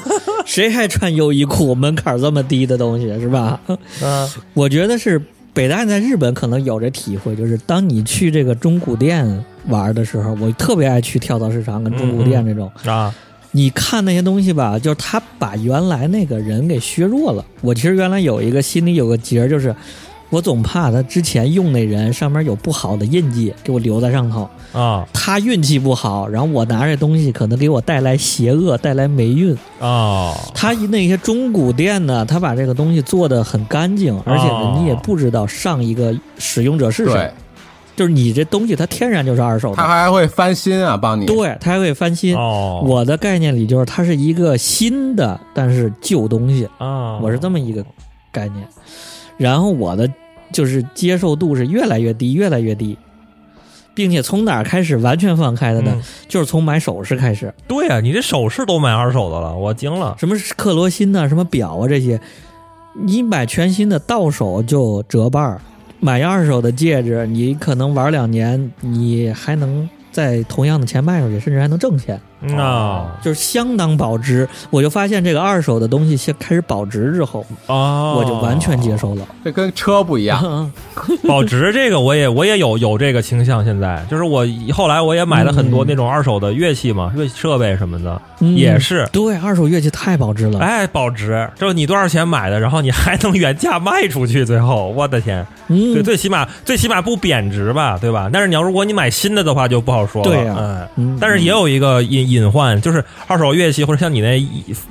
[0.44, 1.74] 谁还穿优衣库？
[1.74, 3.60] 门槛这么低的东西是吧？
[4.02, 5.20] 嗯我觉得是
[5.52, 12.70] 北大在日本可能有这体会，就是当你去这个中古店玩的时候，我特别爱去跳蚤市场跟中古店这种。
[12.84, 13.14] 啊，
[13.52, 17.44] 你看那些东西吧，就是他把原来那个人给削弱了。
[17.60, 19.74] 我其实原来有一个心里有个结儿，就是
[20.34, 24.48] 我总怕他之前用那人上面有不好的印记给我留在上头。
[24.72, 29.56] 啊他运气不好，然后我拿这东西可能给我带来邪恶，带来霉运。
[29.78, 37.32] 啊，他那些中古店呢，他把这个东西做的很干净，而且呢，你也不知道上一个使用者是谁，，
[37.94, 41.26] 就是你这东西它天然就是二手它的，还会翻新啊，帮你。
[41.26, 42.36] 对，它还会翻新。
[42.36, 47.84] 哦，我的概念里就是它是一个新的，但是旧东西，啊，我是这么一个
[48.32, 48.66] 概念。
[49.36, 50.08] 然后我的
[50.54, 52.96] 就是接受度是越来越低，越来越低，
[53.92, 55.92] 并且从哪儿开始完全放开的呢？
[55.96, 57.52] 嗯就是从买首饰开始。
[57.68, 60.16] 对啊，你这首饰都买二手的了，我惊了。
[60.18, 62.20] 什么克罗心呐、什么表啊这些，
[63.04, 65.60] 你买全新的到手就折半儿，
[66.00, 72.20] 买二手的戒指，你可能玩两年，你还能在同样的钱卖出去，甚至还能挣钱。
[72.48, 74.48] 嗯啊就是相当保值。
[74.70, 79.26] 我就发现这个二手的东西先开始保值之后，哦，我就完全接受了。
[79.44, 80.40] 这跟车不一样。
[80.44, 80.72] 嗯
[81.26, 89.06] 保值这个我也我也有有这个倾向，现在就是我后来我也买了很多那种二手的乐器嘛，乐器设备什么的，嗯也是。
[89.12, 90.58] 对，二手乐器太保值了。
[90.60, 98.30] 哎，保值，就是你多少钱买的，然后你还能原价卖出去，最后我的天，嗯对，，最起码最起码不贬值吧，对吧？
[98.32, 100.30] 但是你要如果你买新的的话，就不好说了。
[100.30, 100.88] 对呀
[101.20, 104.38] 但是也有一个隐隐患，就是二手乐器或者像你那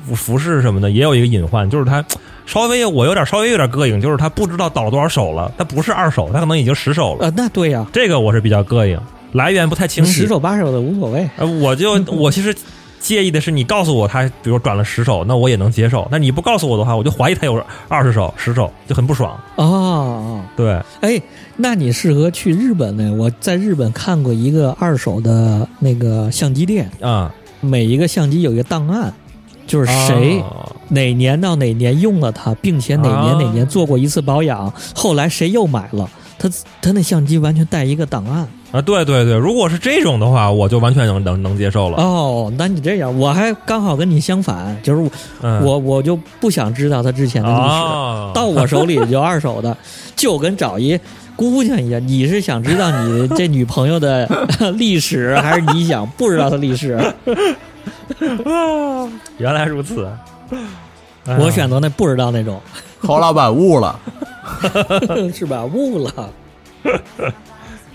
[0.04, 2.04] 服服饰什么的，也有一个隐患，就是它
[2.46, 9.00] 稍微我有点稍微有点膈应，就是它不知道倒了多少手了，它不是二手，它可能已经十手了，呃，那对呀，这个我是比较膈应，
[9.32, 10.22] 来源不太清晰。
[10.22, 11.30] 十手八手的无所谓。
[11.38, 12.54] 呃，我就我其实
[13.04, 16.08] 介意的是你告诉我他，比如转了十手，那我也能接受。
[16.10, 19.38] 那你不告诉我的话，我就怀疑他有二十手、十手，就很不爽。
[19.58, 21.22] 哦哦，对，哎，
[21.58, 23.14] 那你适合去日本呢？
[23.14, 29.14] 我在日本看过一个二手的那个相机店，啊，每一个相机有一个档案，
[29.68, 36.08] 就是谁、啊哪年到哪年用了它，并且哪年啊哪年做过一次保养，后来谁又买了，
[36.44, 36.50] 他
[36.82, 38.46] 他那相机完全带一个档案。
[38.74, 41.98] 啊，对对对，如果是这种的话，我就完全能能能接受了。
[41.98, 45.10] 哦，那你这样，我还刚好跟你相反，就是我、
[45.42, 49.78] 嗯，我我就不想知道他之前的历史，哦到我手里就二手的，
[50.18, 51.00] 就跟找一
[51.36, 52.06] 姑娘一样。
[52.06, 54.28] 你是想知道你这女朋友的
[54.76, 57.00] 历史，还是你想不知道她历史？
[59.38, 60.10] 原来如此。
[61.26, 62.60] 哎我选择那不知道那种，
[63.00, 63.98] 侯老板悟了，
[65.34, 65.64] 是吧？
[65.66, 66.30] 悟了。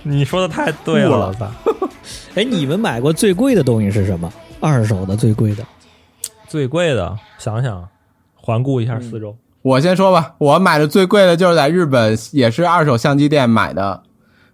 [0.03, 1.51] 你说的太对了，悟了我操！
[2.35, 4.33] 哎，你们买过最贵的东西是什么？
[4.61, 5.65] 二手的最贵的
[6.47, 7.87] 最贵的，想想，
[8.35, 9.37] 环顾一下四周。
[9.63, 14.03] 我先说吧，我买的最贵的就是在日本，也是二手相机店买的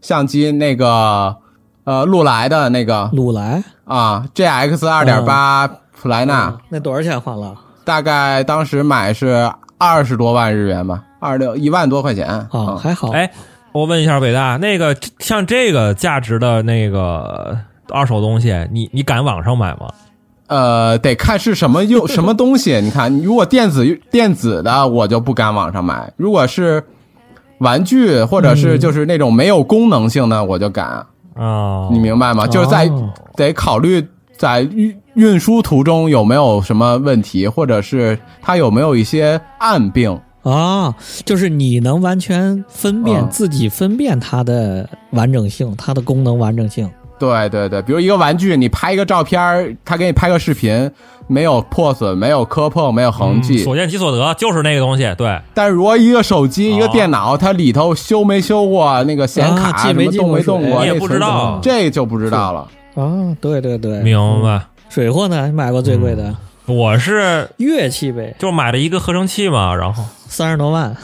[0.01, 1.37] 相机，那个
[1.85, 5.69] 呃禄来的那个禄来啊，GX 二点八
[6.01, 7.55] 普莱纳，嗯那多少钱换了？
[7.85, 13.11] 大概当时买是二十多万日元吧，二六一万多块钱啊，嗯还好。
[13.13, 13.31] 哎，
[13.73, 17.57] 我问一下北大，那个像这个价值的那个
[17.91, 19.89] 二手东西，你你敢网上买吗？
[20.47, 22.79] 呃，得看是什么用 什么东西。
[22.83, 26.85] 你看，如果电子电子的，我就不敢网上买；如果是
[27.59, 31.07] 玩具或者是嗯就是那种没有功能性的，我就敢。
[31.35, 32.47] 啊，你明白吗？
[32.47, 34.07] 就是在哦得考虑
[34.37, 40.21] 在运运输途中有没有什么问题，或者是它有没有一些暗病。
[40.45, 46.89] 啊，就是你能完全分辨、嗯自己分辨它的完整性，它的功能完整性。
[47.19, 50.91] 对对对，比如一个玩具，你拍一个照片儿，他给你拍个视频，
[51.27, 53.59] 没有破损，没有磕碰，没有痕迹。
[53.59, 55.15] 所见即所得，就是那个东西。
[55.17, 62.69] 对，但是如果一个手机、哦一个电脑，它里头修没修过，那个显卡什么动没动过，你也不知道这就不知道了。
[62.97, 64.61] 啊，对对对，明白。
[64.91, 65.47] 水货呢？
[65.47, 70.97] 你买过最贵的、嗯我是乐器呗，就买了一个合成器嘛，然后三十多万，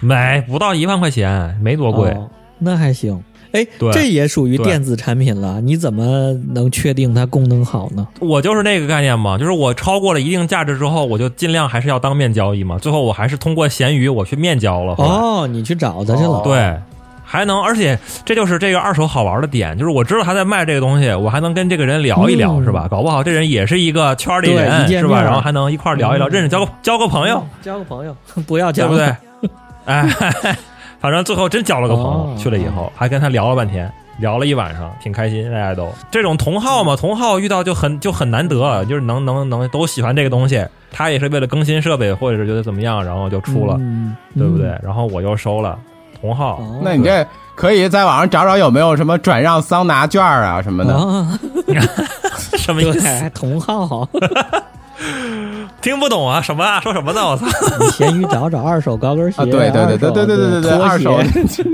[0.00, 2.10] 买不到一万块钱，没多贵。
[2.10, 2.28] 哦
[2.60, 3.22] 那还行。
[3.52, 8.06] 哎，对这也属于电子产品了，你怎么能确定它功能好呢？
[8.20, 12.78] 我就是那个概念嘛，就是我超过了一定价值之后，我就尽量还是要当面交易嘛。
[12.78, 14.94] 最后我还是通过闲鱼我去面交了。
[14.98, 16.30] 哦，你去找他去了。
[16.30, 16.76] 哦对，
[17.30, 22.88] 还能，而且这就是这个二手好玩的点，就是我知道他在卖这个东西，我还能跟这个人聊一聊，嗯是吧？
[22.90, 25.22] 搞不好这人也是一个圈里人，是吧？
[25.22, 28.16] 然后还能一块聊一聊，嗯认识交个交个朋友，交个朋友，
[28.48, 29.50] 不要交对不对？
[29.84, 30.08] 哎，
[31.00, 33.90] 反正最后真交了个朋友，哦去了以后还跟他聊了半天。
[34.20, 44.76] 聊了一晚上，挺开心，大家都这种同好嘛，同好遇到就很就很难得，就是能能能都喜欢这个东西，他也是为了更新设备或者是觉得怎么样，然后就出了，嗯对不对？？
[44.82, 45.78] 然后我又收了
[46.20, 50.94] 同号，哦那你这可以在网上找找有没有什么转让桑拿券啊什么的。
[50.94, 51.38] 啊，
[52.56, 53.06] 什么意对，思？
[53.06, 54.08] 还同号，
[55.80, 56.40] 听不懂啊？
[56.42, 56.80] 什么啊？
[56.80, 57.20] 说什么呢？
[57.26, 57.46] 我操！
[57.80, 61.18] 你闲鱼找找二手高跟鞋，啊，对对对对对对对对对，二手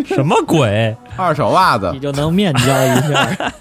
[0.07, 0.94] 什么鬼？
[1.16, 3.52] 二手袜子你，就能面交一下。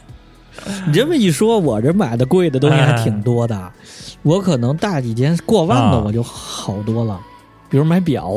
[0.86, 3.60] 你这么一说，我这买的贵的东西还挺多的，
[4.22, 7.20] 我可能大几件过万的啊我就好多了，
[7.70, 8.32] 比如买表，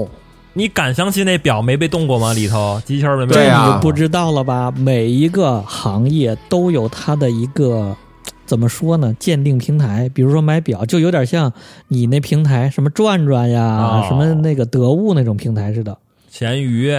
[0.57, 2.33] 你敢相信那表没被动过吗？
[2.33, 4.71] 里头机器儿没被动过这你就不知道了吧？
[4.71, 7.95] 每一个行业都有它的一个
[8.47, 9.15] 怎么说呢？
[9.19, 11.53] 鉴定平台，比如说买表，就有点像
[11.89, 15.99] 你那平台什么转转呀，哦什么那个得物那种平台似的。
[16.31, 16.91] 闲鱼、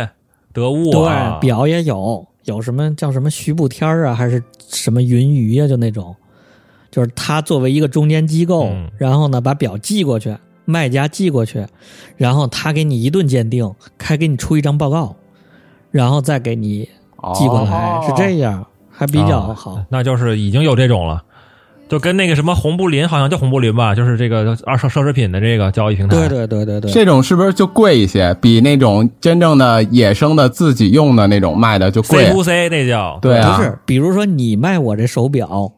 [0.54, 6.16] 得物对，啊，表也有，有什么叫什么徐步天儿啊，还是什么云鱼呀、就那种，
[6.92, 10.36] 就是他作为一个中间机构，嗯然后呢把表寄过去，
[10.70, 11.66] 卖家寄过去，
[12.18, 15.16] 然后他给你一顿鉴定，还给你出一张报告，
[15.92, 16.90] 然后再给你
[17.34, 19.76] 寄过来，哦是这样，还比较好。
[19.76, 21.24] 啊那就是已经有这种了。
[21.90, 26.18] 就跟那个什么红布林好像叫红布林吧，就是这个二奢奢侈品的这个交易平台。
[26.18, 28.36] 对对对对对，这种是不是就贵一些？
[28.42, 35.72] 比那种真正的野生的自己用的那种卖的就贵，C to C 那叫对啊，不是，比如说你卖我这手表，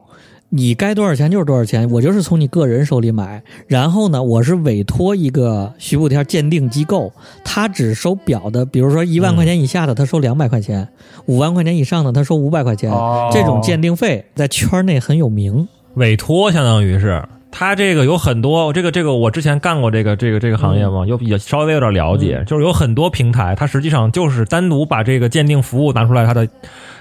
[0.52, 3.40] 你该多少钱就是多少钱，我就是从你个人手里买。
[3.68, 7.12] 然后呢，我是委托一个徐步天鉴定机构，
[7.44, 10.84] 他只收表的，比如说一万块钱以下的，他收两百块钱；
[11.26, 12.90] 五万块钱以上的，他收五百块钱。
[12.90, 15.68] 哦这种鉴定费在圈内很有名。
[15.94, 26.48] 委托，相当于是它这个有很多，这个这个我之前干过这个这个这个行业嘛，有也稍微有点了解，就是有很多平台，它实际上就是单独把这个鉴定服务拿出来，它的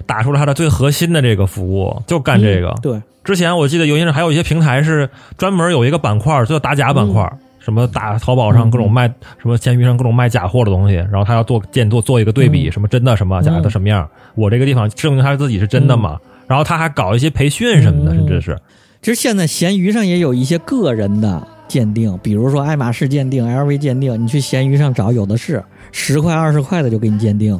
[0.05, 2.69] 打出了它的最核心的这个服务，就干这个。
[2.69, 7.31] 嗯对，之前我记得有些人还有一些平台是专门有一个板块，就叫打假板块。
[7.61, 9.05] 什么打淘宝上各种卖，
[9.37, 18.15] 什么闲鱼上各种卖假货的东西，然后他要做鉴做做一个对比，什么真的什么假的什么样，我这个地方证明他自己是真的嘛，然后他还搞一些培训什么的，嗯。
[18.15, 18.57] 甚至是
[19.01, 27.59] 其实现在闲鱼上也有一些个人的鉴定，比如说爱马仕鉴定、LV 鉴定，你去闲鱼上找有的是，十块二十块的就给你鉴定。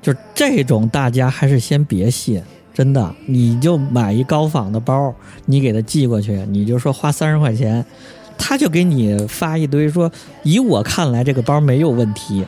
[0.00, 7.84] 就这种，大家还是先别信，真的，你就买一高仿的包，你给他寄过去，你就说花三十块钱，
[8.38, 10.10] 他就给你发一堆说，
[10.44, 12.46] 以我看来这个包没有问题。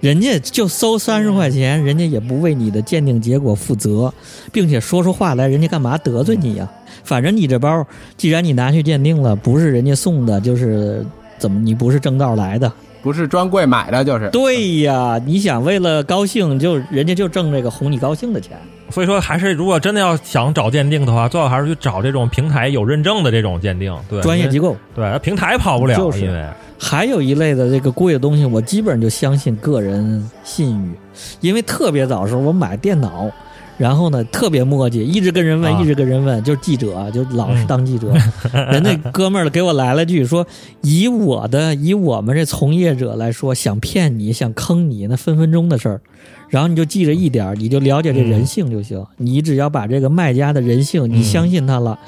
[0.00, 4.12] 人家就收三十块钱，人家也不为你的鉴定结果负责，
[4.52, 6.68] 并且说出话来，人家干嘛得罪你呀、
[7.08, 7.86] 反正你这包，
[8.18, 11.02] 既然你拿去鉴定了，不是人家送的，就是
[11.38, 12.70] 怎么你不是正道来的？
[13.00, 18.58] 不是专柜买的，就是对呀，你想为了高兴，就人家就挣这个哄你高兴的钱。
[18.90, 24.76] 所以说，还是如果真的要想找鉴定的话，最好还是去找这种平台有认证的这种鉴定，对专业机构。
[24.94, 26.44] 对平台跑不了，就是因为
[26.78, 30.92] 还有一类的这个贵的东西，我基本上就相信个人信誉，
[31.40, 33.30] 因为特别早的时候我买电脑，
[33.78, 38.12] 然后呢特别磨叽，一直跟人问，啊一直跟人问，就是记者，就老是当记者。
[38.52, 40.46] 人那哥们儿给我来了句说，
[40.82, 46.00] 以我的以我们这从业者来说，想骗你想坑你，那分分钟的事儿。
[46.48, 49.06] 然后你就记着一点儿，你就了解这人性就行。
[49.16, 51.98] 你只要把这个卖家的人性，你相信他了。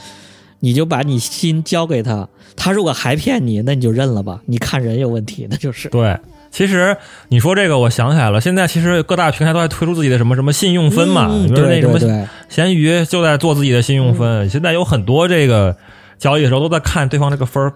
[0.62, 4.42] 你就把你心交给他，他如果还骗你，那你就认了吧。
[4.44, 5.88] 你看人有问题，那就是。
[5.88, 6.18] 对。
[6.50, 6.96] 其实
[7.28, 15.76] 你说这个，我想起来了，现在其实各大平台都在推出自己的什么什么信用分嘛，嗯你说那什么闲鱼就在做自己的信用分，现在有很多这个
[16.18, 17.72] 交易的时候都在看对方这个分儿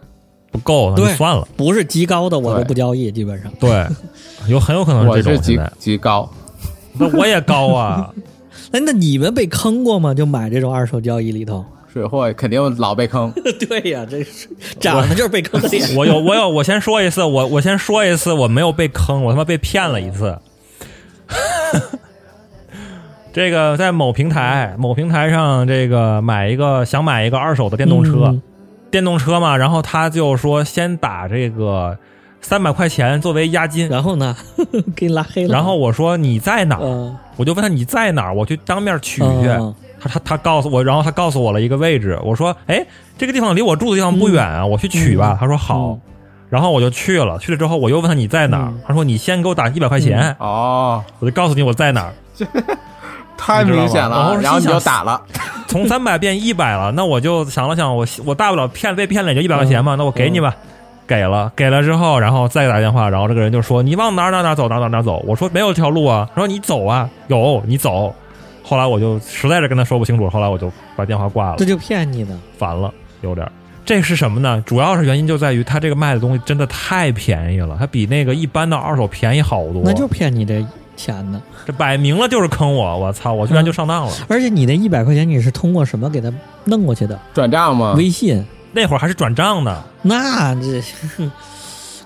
[0.51, 1.47] 不够，那就算了。
[1.57, 3.51] 不是极高的我都不交易，基本上。
[3.61, 3.87] 对，
[4.49, 5.43] 有很有可能我是这种。
[5.43, 6.29] 是极现在极高，
[6.99, 8.13] 那我也高啊，
[8.73, 10.13] 哎，那你们被坑过吗？
[10.13, 11.65] 就买这种二手交易里头？
[11.95, 13.33] 水货肯定老被坑。
[13.69, 14.49] 对呀，这是
[14.81, 15.97] 长得就是被坑的脸。
[15.97, 20.37] 我 有我有，我先说一次，我我先说一次，我没有被坑，我他妈被骗了一次。
[23.33, 28.43] 这个在某平台某平台上，这个买一个想买一个二手的电动车，嗯
[28.91, 31.97] 电动车嘛，然后他就说先打这个
[32.41, 34.37] 三百块钱作为押金，然后呢，
[34.97, 35.55] 给你拉黑了。
[35.55, 36.83] 然后我说你在哪儿？
[36.83, 39.27] 嗯，我就问他你在哪儿，我去当面取去。
[39.27, 42.19] 嗯他他他告诉我，然后他告诉我了一个位置。
[42.23, 42.85] 我说，哎，
[43.17, 45.33] 这个地方离我住的地方不远啊，我去取吧。
[45.33, 46.01] 嗯他说好嗯，
[46.51, 47.39] 然后我就去了。
[47.39, 48.81] 去了之后，我又问他你在哪儿嗯？
[48.87, 52.13] 他说你先给我打一百块钱，哦，我就告诉你我在哪儿。
[53.37, 55.21] 太明显了，然后你就打了。
[55.67, 60.55] 从三百变一百了，那我就想了想，我我大不了骗被骗了也就一百块钱嘛，那我给你吧。
[61.07, 65.23] 给了，给了之后，然后再打电话，然后这个人就说你往哪儿哪儿哪儿走，哪儿哪儿哪儿走。
[65.27, 66.27] 我说没有这条路啊。
[66.35, 68.15] 他说你走啊，有你走。
[68.65, 71.65] 后来我就实在是跟他说不清楚，后来我就把电话挂了这。
[71.65, 72.37] 就骗你的。
[72.59, 73.53] 烦了，有点儿。
[73.85, 74.61] 这是什么呢？
[74.67, 79.83] 主要是原因就在于他这个卖的东西真的太便宜了，它比那个一般的二手便宜好多。
[79.85, 81.43] 那就骗你这钱呢。
[81.67, 82.99] 这摆明了就是坑我！
[82.99, 84.13] 我操，我居然就上当了。
[84.27, 86.33] 而且你那一百块钱你是通过什么给他
[86.65, 87.19] 弄过去的？
[87.35, 87.93] 转账吗？
[87.97, 88.43] 微信？
[88.73, 90.81] 那会儿还是转账呢，那这
[91.17, 91.31] 哼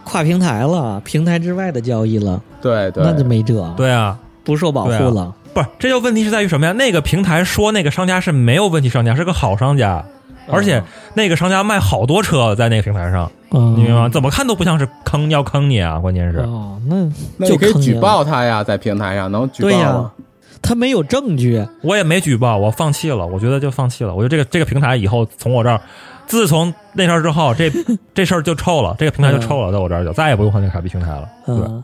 [0.05, 5.35] 跨平台了，平台之外的交易了，对对，那就没辙，对啊，不受保护了。
[5.63, 6.73] 不是，这就问题是在于什么呀？
[6.73, 10.05] 那个平台说那个商家是没有问题商家，是个好商家，
[10.49, 10.83] 而且
[11.15, 14.09] 那个商家卖好多车在那个平台上，嗯，你明白吗？
[14.09, 15.99] 怎么看都不像是坑要坑你啊！
[15.99, 16.97] 关键是，哦，那
[17.37, 20.13] 那你可以举报他呀，在平台上能举报对呀吗？
[20.61, 24.15] 他没有证据，我也没举报，我放弃了，我觉得就放弃了。
[24.15, 25.81] 我觉得这个这个平台以后从我这儿，
[26.27, 27.71] 自从那事儿之后，这
[28.13, 31.29] 这事儿就臭了，这个平台就臭了，在我这儿就再也不用换那个傻逼平台了。
[31.47, 31.83] 对，嗯，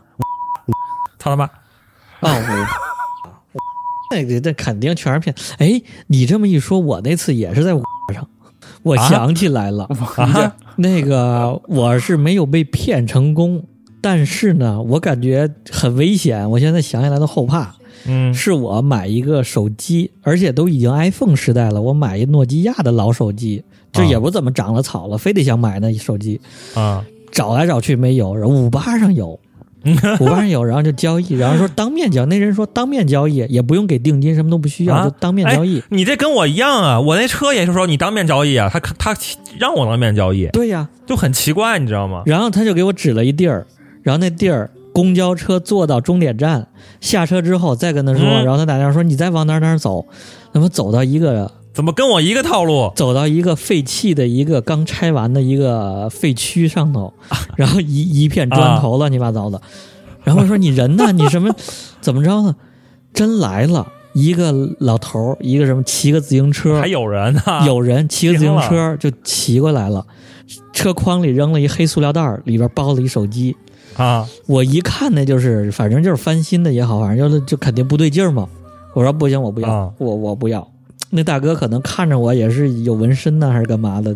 [1.19, 1.45] 操他妈！
[1.45, 1.51] 啊，
[2.21, 2.94] 我
[4.15, 5.35] 那个这肯定全是骗。
[5.57, 8.27] 哎，你这么一说，我那次也是在网上，
[8.83, 9.83] 我啊想起来了，
[10.15, 13.63] 啊，那个我是没有被骗成功，
[13.99, 17.75] 但是呢，我感觉很危险，我现在想起来都后怕。
[18.07, 26.39] 嗯是我买一个手机，而且都已经 iPhone 时代了，我买一诺基亚的老手机，这啊也不怎么长了草了，非得想买那手机，
[26.75, 29.39] 啊，找来找去没有，五八上有。
[30.19, 35.03] 五八上有，然后就交易，然后说当面交，那人说当面交易也不用给定金，什么都不需要，啊？
[35.05, 35.81] 就当面交易。
[35.89, 39.15] 你这跟我一样啊，我那车也是说你当面交易啊，他他
[39.59, 42.23] 让我当面交易，对呀，就很奇怪，你知道吗？
[42.25, 43.65] 然后他就给我指了一地儿，
[44.01, 46.67] 然后那地儿公交车坐到终点站，
[46.99, 48.43] 下车之后再跟他说，嗯。
[48.43, 50.05] 然后他打电话说你再往哪儿哪儿走，
[50.53, 52.89] 那么走到一个怎么跟我一个套路？
[52.95, 57.13] 走到一个废弃的一个刚拆完的一个废墟上头，
[57.57, 59.61] 然后一一片砖头乱七八糟的，
[60.23, 61.11] 然后我说你人呢？
[61.11, 61.53] 你什么
[61.99, 62.55] 怎么着呢？
[63.13, 67.41] 真来了一个老头儿，一个什么骑个自行车，还有人呢？
[67.65, 70.05] 有人骑个自行车就骑过来了，
[70.71, 73.53] 车筐里扔了一黑塑料袋儿，里边包了一手机。
[73.97, 78.47] 啊，我一看那就是，反正就是翻新的也好，反正就是就肯定不对劲儿嘛。
[78.93, 80.65] 我说不行，我不要，啊我我不要。
[81.09, 84.15] 那大哥可能看着我也是有纹身呢，还是干嘛的，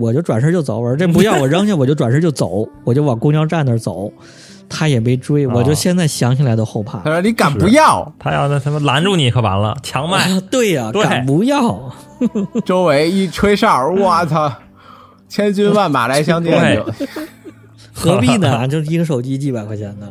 [0.00, 0.80] 我就转身就走。
[0.80, 4.12] 我说这不要，我扔下我就转身就走，我就往公交站那儿走。
[4.68, 7.10] 他也没追，我就啊现在想起来都后怕他。
[7.10, 8.10] 说你敢不要？
[8.18, 10.32] 他要那他妈拦住你可完了，强卖。
[10.32, 11.92] 啊对呀、对敢不要？
[12.64, 14.50] 周围一吹哨，我操，
[15.28, 16.82] 千军万马来相见。
[17.92, 18.66] 何必呢？
[18.66, 20.10] 就一个手机几百块钱的，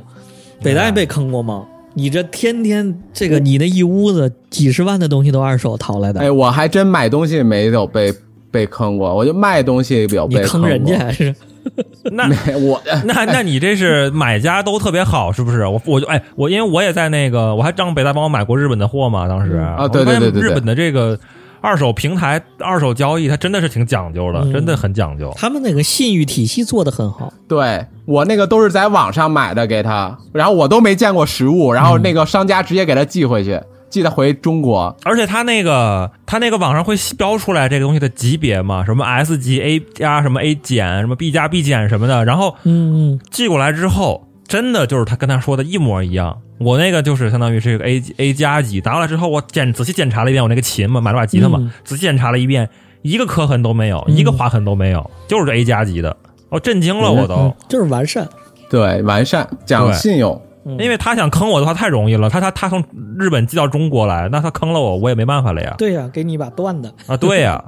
[0.62, 1.66] 北大也被坑过吗？
[1.94, 8.14] 你这天天这个你那一屋子几十万的东西都二手淘来的，哎，我还真买东西没有被
[8.50, 10.98] 被坑过，我就卖东西比较被过坑人家。
[10.98, 11.36] 还是？
[12.12, 12.36] 那没
[12.66, 15.66] 我那那你这是买家都特别好，是不是？
[15.68, 21.18] 我我就哎，我因为我也在那个，我还让北大帮我买过日本的货嘛，当时啊对对对对对日本的这个
[21.62, 24.52] 二手平台二手交易，它真的是挺讲究的，嗯。
[24.52, 25.32] 真的很讲究。
[25.36, 33.60] 他们那个信誉体系做的很好，对我那个都是在网上买的给他，然后我都没见过实物，然后那个商家直接给他寄回去，
[33.90, 34.96] 寄他回中国。
[35.04, 46.42] 而且他那个他那个网上会标出来这个东西的级别嘛，什么 S 级 A 加，什么 A 减，什么 B 加 B 减什么的，然后嗯嗯，寄过来之后，真的就是他跟他说的一模一样。
[46.60, 52.70] 我那个就是相当于是个 A A 加级，拿过来之后，我检仔细检查了一遍我那个琴嘛，买了把吉他嘛，嗯仔细检查了一遍，
[53.02, 56.16] 一个磕痕都没有，嗯一个划痕都没有，就是这 A 加级的，
[56.50, 57.36] 我震惊了，我都。
[57.36, 58.28] 嗯就是完善。
[58.70, 60.40] 对，完善讲对信用。
[60.64, 62.84] 嗯因为他想坑我的话太容易了，他他他从
[63.18, 65.74] 日本寄到中国来，那他坑了我，我也没办法了呀。
[65.80, 66.94] 对呀、给你一把断的。
[67.08, 67.64] 啊，对呀，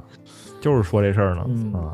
[0.60, 1.42] 就是说这事儿呢。
[1.48, 1.90] 嗯啊，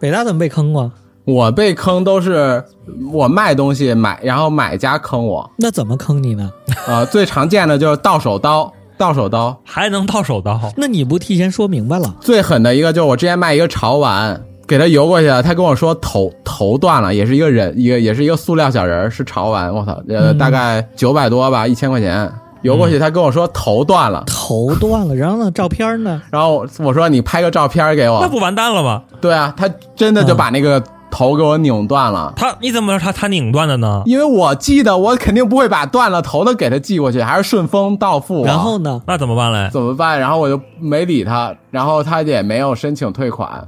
[0.00, 0.90] 北大怎么被坑过？
[1.24, 2.64] 我被坑都是
[3.12, 5.48] 我卖东西买，然后买家坑我。
[5.58, 6.50] 那怎么坑你呢？
[6.86, 12.14] 呃，最常见的就是到手刀，到手刀还能到手刀，那你不提前说明白了？
[12.20, 22.30] 最狠的一个就是我之前卖一个潮玩，给他邮过去了，他跟我说头头断了，也是一个人，一个也是一个塑料小人儿，是潮玩，我操，呃，嗯大概九百多吧，一千块钱
[22.62, 25.50] 邮过去，他跟我说头断了，头断了，然后呢？
[25.50, 26.20] 照片呢？
[26.30, 29.02] 然后我说你拍个照片给我，那不完蛋了吗？
[29.20, 32.32] 对啊，他真的就把那个头给我拧断了。
[32.36, 34.02] 他你怎么他他拧断的呢？
[34.06, 38.46] 因为我记得我肯定不会把断了头的给他寄过去，还是顺丰到付啊。
[38.46, 39.02] 然后呢？
[39.06, 39.68] 那怎么办嘞？
[39.72, 40.18] 怎么办？
[40.18, 43.66] 然后我就没理他，然后他也没有申请退款。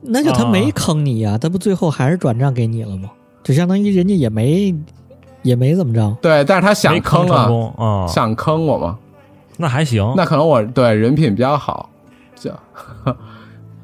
[0.00, 3.10] 那就他啊没坑你呀、他不最后还是转账给你了吗？
[3.42, 4.74] 就相当于人家也没
[5.42, 6.16] 也没怎么着。
[6.22, 8.96] 对，但是他想坑啊，啊，想坑我吗？
[9.56, 10.12] 那还行。
[10.16, 11.88] 那可能我对人品比较好，
[12.34, 12.54] 这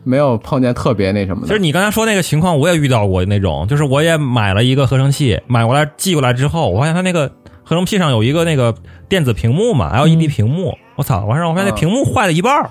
[0.05, 1.49] 没有碰见特别那什么的。
[1.49, 7.31] 其实你刚才说那个情况，我也遇到过那种，就是我也买了一个合成器，买过来寄过来之后，我发现它那个
[7.63, 8.75] 合成器上有一个那个
[9.09, 11.25] 电子屏幕嘛，LED 屏幕，我操！
[11.25, 12.71] 完事我发现那嗯屏幕坏了一半儿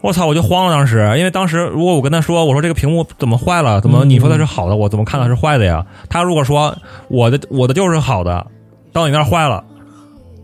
[0.00, 0.26] 我操！
[0.26, 3.80] 我就慌了，当时，因为当时如果我跟他说，我说这个屏幕怎么坏了？
[3.80, 5.86] 怎么嗯你说它是好的，我怎么看它是坏的呀？
[6.10, 6.76] 他如果说
[7.08, 8.46] 我的我的就是好的，
[8.92, 9.64] 到你那儿坏了，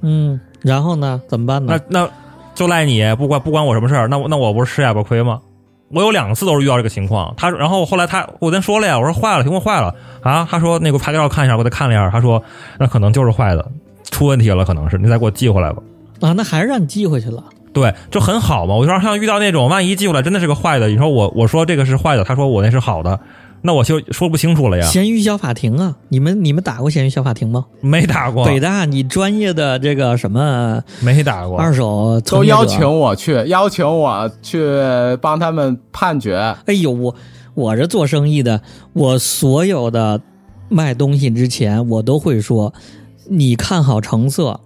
[0.00, 1.20] 嗯，然后呢？
[1.28, 2.00] 怎么办呢那？
[2.00, 2.10] 那
[2.60, 4.06] 就赖你，不关不关我什么事儿。
[4.06, 5.40] 那我那我不是吃哑巴亏吗？
[5.94, 7.32] 我有两次都是遇到这个情况。
[7.34, 10.46] 他然后后来他我跟他说了呀，我说坏了，屏幕坏了啊。
[10.50, 12.42] 他说那个拍照看一下，我给他看了一下，他说
[12.78, 13.66] 那可能就是坏的，
[14.10, 15.82] 出问题了，可能是你再给我寄回来吧。
[16.20, 17.42] 啊，那还是让你寄回去了。
[17.72, 18.74] 对，就很好嘛。
[18.74, 23.18] 我就说像遇到那种万一寄过来真的是个坏的，你说我我说这个是坏的，他说我那是好的，
[23.62, 24.86] 那我就说不清楚了呀。
[24.86, 27.66] 咸鱼小法庭啊，你们你们打过咸鱼小法庭吗？
[27.80, 31.58] 没打过，北大，你专业的这个什么没打过。
[31.58, 34.58] 二手都邀请我去，邀请我去
[35.20, 36.36] 帮他们判决。
[36.66, 37.14] 哎呦，我
[37.54, 38.62] 我这做生意的，
[38.94, 40.20] 我所有的
[40.68, 42.72] 卖东西之前，我都会说，
[43.28, 44.60] 你看好成色，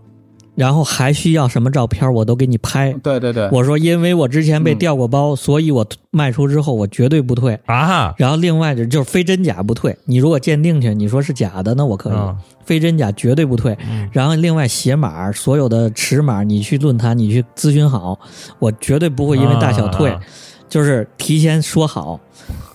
[0.55, 2.93] 然后还需要什么照片，我都给你拍。
[3.03, 7.59] 对对对，我说，因为我之前被嗯调过包，所以我卖出之后我绝对不退。
[7.67, 13.77] 啊，然后另外就就是非真假不退，你如果鉴定去，你说是假的，那我可以；嗯非真假绝对不退。
[13.87, 18.19] 嗯然后另外鞋码所有的尺码，你去论坛你去咨询好，
[18.59, 20.21] 我绝对不会因为大小退，啊
[20.69, 22.19] 就是提前说好。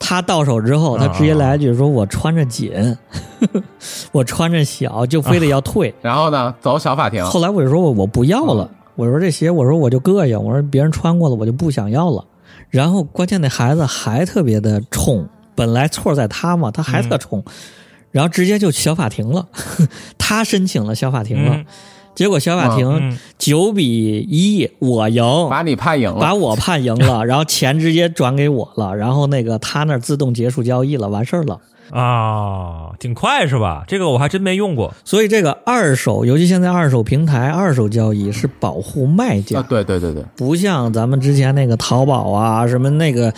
[0.10, 2.97] 他到手之后，他直接来一句说：“我穿着紧，
[4.12, 5.93] 我穿着小，就非得要退。
[6.01, 7.24] 然后呢，走小法庭。
[7.24, 12.26] 后来我就说我我不要了，我说这鞋我说我就膈应，我说别人穿过了我就不想要了。
[12.72, 17.43] 然后关键那孩子还特别的冲，本来错在他嘛，他还特冲，
[18.10, 19.47] 然后直接就小法庭了，
[20.18, 21.66] 他申请了小法庭了，嗯
[22.20, 31.58] 结果小法庭嗯九比一我赢，把你判赢了，把我判赢了， 然后钱直接转给我了，然后那个他那儿自动结束交易了，完事儿了。
[31.92, 33.86] 啊，挺快是吧？
[33.88, 34.94] 这个我还真没用过。
[35.06, 43.34] 所以这个二手，尤其现在二手平台二手交易是保护卖家，啊，对对对对，不像咱们之前那个淘宝啊、什么那个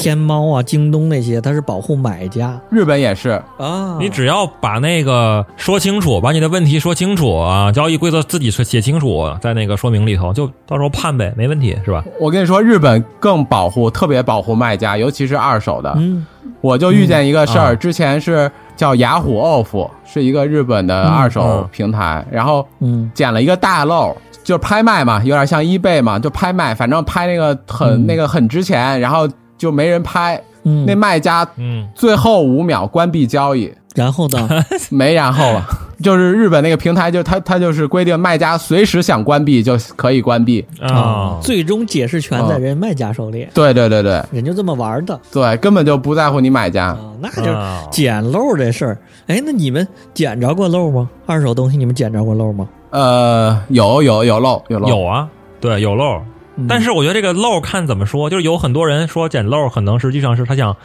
[0.00, 2.58] 天猫啊、京东那些，它是保护买家。
[2.70, 3.98] 日本也是，啊。
[4.00, 12.02] 你只要把那个说清楚，把你的问题说清楚啊，交易规则自己写写清楚，在那个说明里头，就到时候判呗，没问题是吧？
[12.18, 15.92] 我跟你说，日本更保护，特别保护卖家，尤其是二手的。
[15.98, 16.26] 嗯。
[16.62, 17.72] 我就遇见一个事儿，嗯。
[17.72, 21.68] 啊之前是叫雅虎 off，是一个日本的二手嗯。
[21.70, 23.10] 平台，然后嗯。
[23.14, 28.06] 捡了一个大漏，就是拍卖嘛，有点像 eBay 嘛，就拍卖，反正拍那个很、嗯。
[28.06, 29.28] 那个很值钱，然后
[29.60, 34.48] 就没人拍，嗯，那卖家嗯，最后五秒关闭交易，然后呢？
[34.88, 35.62] 没然后了。
[36.02, 40.64] 就是日本那个平台就，它它就是规定卖家随时想关闭就可以关闭。
[40.80, 46.86] 啊，最终解释权在人卖家手里，对对对对人就这么玩的对，根本就不在乎你买家。
[46.86, 48.98] 啊，那就捡漏这事儿。
[49.26, 51.06] 哎，那你们捡着过漏吗？
[51.26, 52.66] 二手东西你们捡着过漏吗？
[52.88, 55.28] 呃，有有有漏有漏，有啊，
[55.60, 56.18] 对，有漏。
[56.60, 60.76] 嗯但是我觉得这个漏看怎么说，就是有很多人说捡漏，可能实际上是他想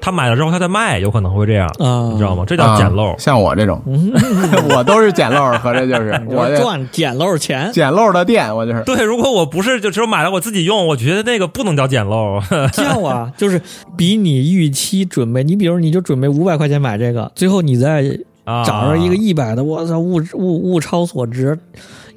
[0.00, 2.44] 他买了之后他再卖，有可能会这样，啊，你知道吗？
[2.46, 3.14] 这叫捡漏啊。
[3.18, 4.12] 像我这种，嗯？
[4.76, 7.70] 我都是捡漏儿，合着就是 我赚捡漏钱。
[7.72, 8.82] 捡漏儿的店，我就是。
[8.84, 12.38] 对，如果我不是就只有买了我自己用，我觉得那个不能叫捡漏。
[12.72, 13.60] 叫啊，就是
[13.96, 18.04] 比你预期准备，你比如你就准备五百块钱买这个，最后你再
[18.44, 21.58] 啊，找着一个一百的，我操，物物物超所值。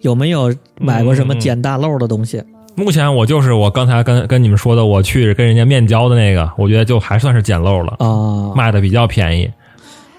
[0.01, 2.43] 有没有买过什么捡大漏的东西？
[2.78, 8.53] 目前我就是我刚才跟跟你们说的，我去跟人家面交的那个，我觉得就还算是捡漏了，啊？
[8.55, 9.51] 卖的比较便宜。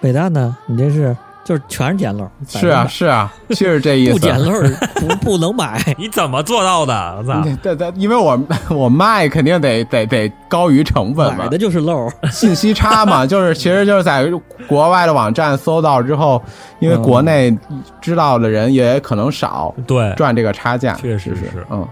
[0.00, 0.56] 北大呢？
[0.66, 2.28] 你这是就是全是捡漏？
[2.48, 4.12] 是啊，是啊，就是这意思。
[4.14, 4.52] 不捡漏
[4.96, 5.80] 不不能买。
[5.96, 7.16] 你怎么做到的？
[7.18, 7.44] 我操！
[7.62, 8.36] 对对，因为我
[8.70, 12.10] 我卖肯定得得得高于成本嘛买的，就是漏。
[12.28, 14.28] 信息差嘛， 就是其实就是在
[14.66, 16.42] 国外的网站搜到之后，
[16.80, 17.56] 因为嗯国内
[18.00, 21.86] 知道的人也可能少，对，赚这个差价，确实是嗯，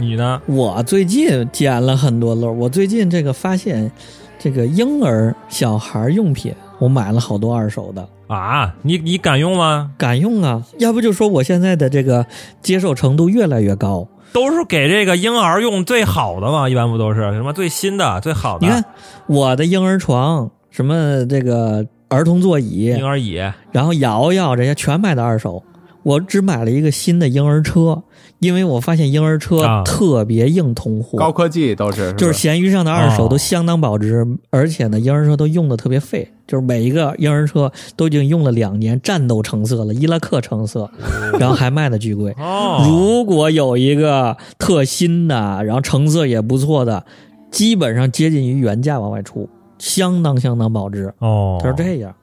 [0.00, 0.40] 你呢？
[0.46, 2.50] 我最近捡了很多漏。
[2.52, 3.90] 我最近这个发现，
[4.38, 8.08] 这个婴儿小孩用品，我买了好多二手的。
[8.26, 9.90] 啊，你你敢用吗？
[9.98, 12.24] 敢用啊，要不就说我现在的这个
[12.62, 14.08] 接受程度越来越高。
[14.32, 18.66] 都是给这个婴儿用最好的嘛，一般不都是什么最新的、最好的？
[18.66, 18.84] 你看
[19.26, 23.42] 我的婴儿床，什么这个儿童座椅婴，儿椅，
[23.72, 25.62] 然后摇摇这些全买的二手。
[26.02, 28.02] 我只买了一个新的婴儿车，
[28.40, 29.84] 因为我发现婴儿车啊。
[29.84, 40.90] 特别硬通货，高科技都是就是吧闲鱼上的二手哦都相当保值，而且呢，婴儿车都用的特别废，就是每一个婴儿车都已经用了两年，战斗成色了，伊拉克成色，
[41.38, 42.34] 然后还卖的巨贵。
[42.38, 47.04] 哦，如果有一个特新的，然后成色也不错的，
[47.50, 51.12] 基本上接近于原价往外出，相当相当保值。
[51.18, 52.14] 哦，它是这样。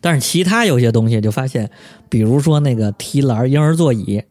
[0.00, 1.70] 但是其他有些东西就发现，
[2.10, 4.22] 比如说那个提篮婴儿座椅，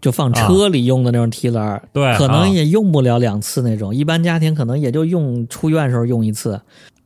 [0.00, 6.60] 就放车里用的那种提篮，对可能啊也用不了两次那种，一般家庭可能也就用出院时候用一次。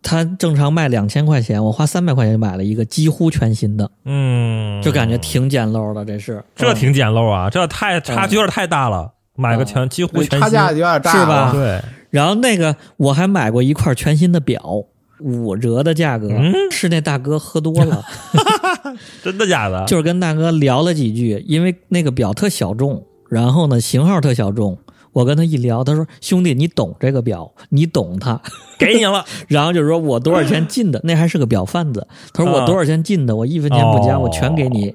[0.06, 6.04] 他正常卖两千块钱，我花三百块钱买了一个几乎全新的，嗯，就感觉挺捡漏的。
[6.04, 6.44] 这是。
[6.54, 11.52] 这挺简陋啊，这太差距有点太大了，买个全几乎全新差价有点大，是吧？
[11.52, 11.80] 对，
[12.10, 14.84] 然后那个我还买过一块全新的表，
[15.20, 16.52] 五折的价格，嗯？
[16.70, 18.04] 是那大哥喝多了，
[19.22, 19.84] 真的假的？
[19.86, 24.78] 就是跟大哥聊了几句，因为那个表特小众，然后呢型号特小众。
[25.12, 28.42] 我跟他一聊，他说：“兄弟，你懂这个表，你懂它。
[28.80, 32.04] 给你了，” 然后就说我多少钱进的，那还是个表贩子。
[32.32, 34.92] 他说我啊多少钱进的，我一分钱不加，哦我全给你，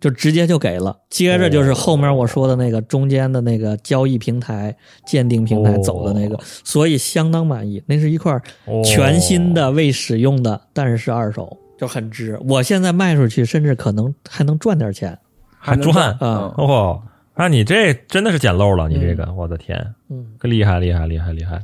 [0.00, 0.96] 就直接就给了。
[1.10, 4.74] 接着就是后面我说的那个中间的那个交易平台、
[5.06, 7.82] 鉴定平台走的那个，哦所以相当满意。
[7.84, 8.32] 那是一块
[8.64, 12.38] 哦全新的未使用的，但是是二手，就很值。
[12.48, 15.18] 我现在卖出去，甚至可能还能赚点钱。
[15.58, 17.02] 还赚啊嗯哦，
[17.34, 21.62] 那你这真的是捡漏了，你这个，我的天，嗯，厉害厉害厉害厉害！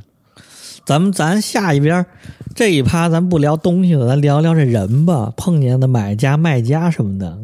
[0.83, 2.03] 咱们咱下一边
[2.55, 5.31] 这一趴，咱不聊东西了，咱聊聊这人吧。
[5.37, 7.37] 碰见的买家、卖家什么的，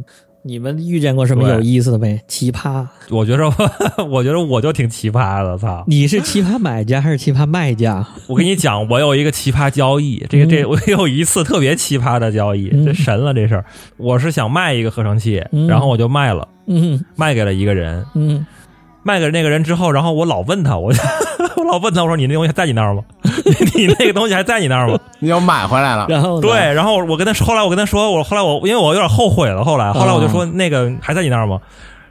[0.48, 2.18] 你们遇见过什么有意思的没？
[2.26, 2.86] 奇葩？
[3.10, 3.52] 我觉着，
[4.10, 5.84] 我觉得我就挺奇葩的，操！
[5.88, 8.08] 你是奇葩买家还是奇葩卖家？
[8.28, 13.66] 我跟你讲，我有一个奇葩交易，这个这我有一次特别奇葩的交易，嗯这神了这事儿。
[13.98, 18.06] 我是想卖一个合成器，嗯然后我就卖了，嗯卖给了一个人。
[18.16, 18.46] 嗯，
[19.04, 20.94] 卖给那个人之后，然后我老问他，我
[21.58, 23.04] 我老问他，我说你那东西还在你那儿吗？
[23.46, 24.98] 你 你那个东西还在你那儿吗？
[25.20, 31.60] 你又买回来了，然后对，，然后我跟他说，后来我跟他说，我后来我因为我有点后悔了，后来后来我就说那个还在你那儿吗？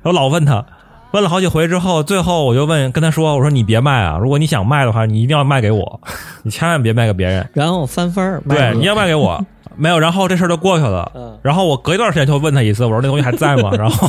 [0.03, 0.65] 然后老问他，
[1.13, 6.01] 问了好几回之后，最后我就问跟他说，我说你别卖啊，如果你想卖的话，你一定要卖给我，
[6.45, 9.43] 你千万别卖给别人，然后翻番儿，卖对，你你要卖给我。
[9.79, 11.13] 没有，然后这事儿就过去了。
[11.15, 13.71] 嗯然后我隔一段时间就问他一次，我说那东西还在吗？
[13.77, 14.09] 然后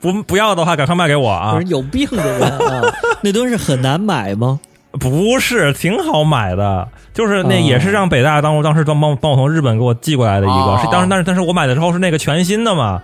[0.00, 1.66] 不不要的话，赶快卖给我不啊是！
[1.66, 2.82] 有病的人啊！
[3.20, 4.60] 那东西很难买吗？
[5.00, 10.78] 不是，挺好买的，就是那哦也是让北大当当时帮帮帮我从日本给我寄过来的一个，哦。
[10.80, 13.02] 是当时但是但是我买的时候是那个全新的嘛，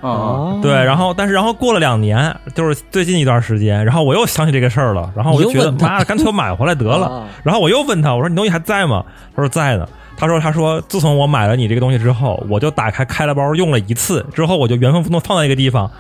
[0.63, 7.07] 对，然后但是然后过了两年，就是最近一段时间，然后我又想起这个事儿了，然后我就觉得妈的，干脆我买回来得了。
[7.07, 7.29] 啊。
[7.43, 9.05] 然后我又问他，我说你东西还在吗？
[9.35, 9.87] 他说在呢。
[10.17, 15.91] 他说他说自从我买了你这个东西之后，我就打开开了包用了一次，之后我就原封不动放在一个地方，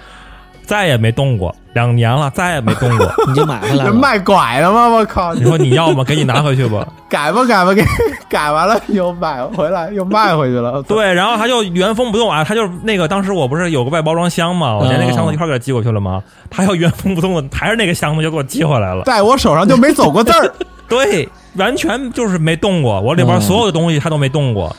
[0.64, 3.10] 再也没动过，两年了再也没动过。
[3.26, 3.84] 你就买回来了。
[3.86, 4.88] 这卖拐了吗？
[4.88, 5.34] 我靠！
[5.34, 6.04] 你说你要吗？
[6.04, 6.86] 给你拿回去吧。
[7.10, 7.84] 改吧改吧，给
[8.30, 10.82] 改完了又买回来又卖回去了。
[10.84, 16.22] 对，然后他就原封不动啊，他就那个当时我不是有个外包装箱嘛，我连那个箱子一块儿给他寄过去了吗？
[16.48, 19.02] 他要原封不动的，还是那个箱子就给我寄回来了。
[19.04, 20.52] 在我手上就没走过字儿。
[20.88, 24.74] 对，完全就是没动过，我里边嗯所有的东西他都没动过，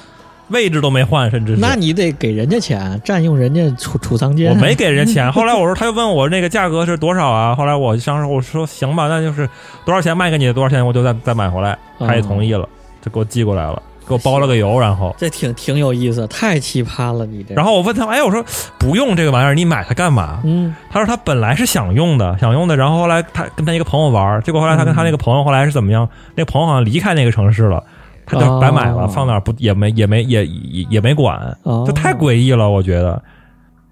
[0.51, 1.61] 位置都没换，甚至是。
[1.61, 4.49] 那你得给人家钱，占用人家储储藏间。
[4.51, 7.55] 我没给人家钱， 后来我说，他就问我那个价格是多少啊？
[7.55, 9.49] 后来我当时我说行吧，那就是
[9.85, 12.67] 多少钱卖给你的多少钱，我就再再买回来，他也同意了，
[13.01, 17.55] 就给我寄过来了，给我包了个邮，然后这挺挺有意思，太奇葩了，你这。
[17.55, 18.43] 然后我问他，哎，我说
[18.77, 20.41] 不用这个玩意儿，你买它干嘛？
[20.43, 26.07] 嗯，他说他本来是想用的，想用的，然后后来他跟他一个朋友玩，结果后来他跟他那个朋友后来是怎么样？
[26.35, 27.83] 那朋友好像离开那个城市了，
[28.31, 33.21] 他就白买了，哦放那儿不也没也没也也也没管，哦这太诡异了，我觉得。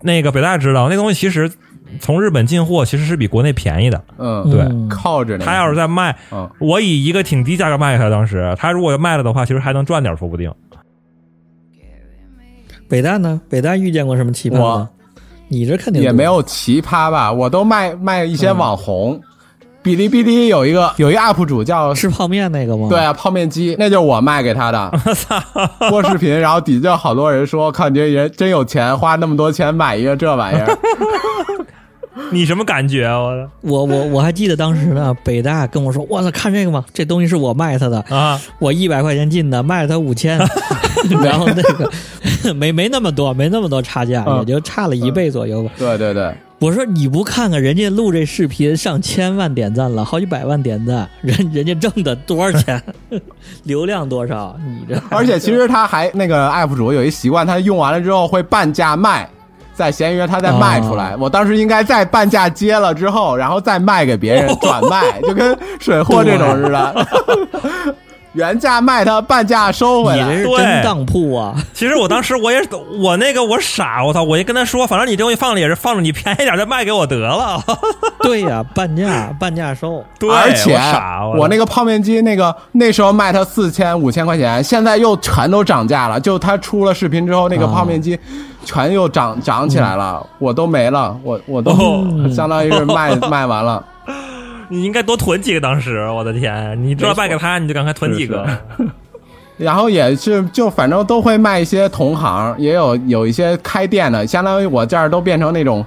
[0.01, 1.51] 那个北大知道，那东西其实
[1.99, 4.01] 从日本进货其实是比国内便宜的。
[4.17, 5.37] 嗯，对嗯靠着。
[5.37, 10.49] 他要是在卖，嗯，我以一个挺低价格卖给他，当时他如果卖了的话，其实还能赚点，说不定。
[12.87, 13.41] 北大呢？
[13.49, 14.89] 北大遇见过什么奇葩吗？
[15.49, 19.19] 你这肯定也没有奇葩吧，我都卖卖一些网红。
[19.81, 22.87] 哔哩哔哩有一个有一个 UP 主叫吃泡面那个吗？
[22.89, 24.91] 对啊泡面机，那就是我卖给他的。
[25.89, 30.77] 播视频，然后底下好多人说，靠你这人真有钱，花那么多钱买一个这玩意儿。
[32.31, 33.17] 你什么感觉啊？
[33.21, 36.83] 我的我我我还记得当时呢， 北大跟我说：“我操，看这个吗？
[36.93, 40.37] 这东西是我卖他的，啊，我一百块钱进的，卖了他五千，
[41.23, 45.71] 然后那个没没那么多，没那么多差价，嗯也就差了一倍左右吧。
[45.77, 52.83] 对对对，我说你不看看人家录这视频上千万点赞了，好几百万点赞，人人家挣的多少钱，
[53.63, 54.53] 流量多少？
[54.67, 59.29] 你这而且其实他还那个 UP 主有一习惯，他用完了之后会半价卖，
[59.73, 61.15] 在闲鱼他再卖出来。
[61.15, 67.07] 我当时应该在半价接了之后，然后再卖给别人 转卖，就跟水货这种似的。
[68.33, 70.23] 原价卖他，半价收回来。
[70.23, 71.55] 你这是对真当铺啊！
[71.73, 72.61] 其实我当时我也
[72.99, 74.21] 我那个我傻，我操！
[74.21, 77.59] 我就跟他说，反正你这东西放着也是放着，你便宜点再卖给我得了。
[78.21, 80.03] 对呀、半价半价收。
[80.19, 86.19] 对，而且我傻，我那个泡面机，那个那时候卖他四千五千块钱，现在又全都涨价了。
[86.19, 88.17] 就他出了视频之后，那个啊泡面机
[88.63, 93.83] 全又涨涨起来了，我都没了，我我都哦相当于是卖 卖完了。
[94.69, 95.59] 你应该多囤几个。
[95.59, 98.47] 当时我的天，你知道卖给他，你就赶快囤几个。
[99.57, 105.85] 然后也是就反正都会卖一些同行，也有有一些开店的，相当于我这儿都变成那种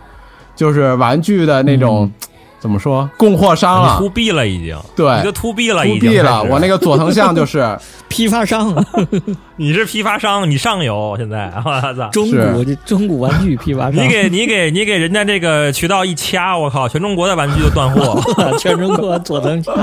[0.54, 2.12] 就是玩具的那种、
[2.60, 4.10] 怎么说供货商了，to。
[4.10, 7.66] B 了已经，对你就 to B 了，，to B 了，我那个佐藤像就是
[8.08, 8.74] 批发商，
[9.56, 12.08] 你是批发商，你上游现在， 我操！
[12.10, 18.20] 中古中古玩具批发商，你给你给你给人家这个渠道一掐，我靠，全中国的玩具都断货。
[18.58, 19.74] 全中国佐藤像，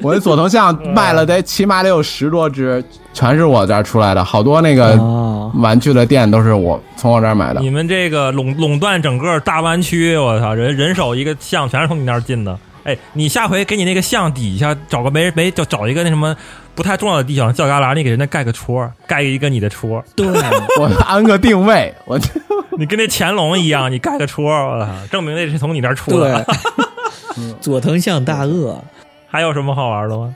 [0.00, 7.60] 我的佐藤像卖了得起码得有十多只，全是我这儿出来的，好多那个哦玩具的店都是我从我这儿买的。
[7.60, 12.58] 你们这个垄垄断整个大湾区，我操，人人手一个像，全是从你那儿进的。
[12.84, 16.36] 哎，你下回给你那个像底下找个没没就找一个那什么
[16.74, 20.26] 不太重要的地方角旮旯，你给人家盖个戳，盖一个你的戳，对，
[20.78, 22.18] 我 安个定位，我
[22.78, 26.46] 你跟那乾隆一样，你盖个戳，我操，证明那是从你那儿出对的。
[27.60, 28.80] 佐藤像大鳄。
[29.26, 30.34] 还有什么好玩的吗？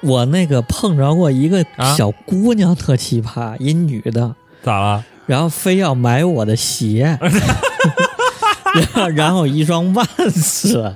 [0.00, 5.04] 我那个碰着过一个啊小姑娘特奇葩，一女的，咋了？
[5.26, 7.18] 然后非要买我的鞋，
[9.14, 10.94] 然后一双万斯，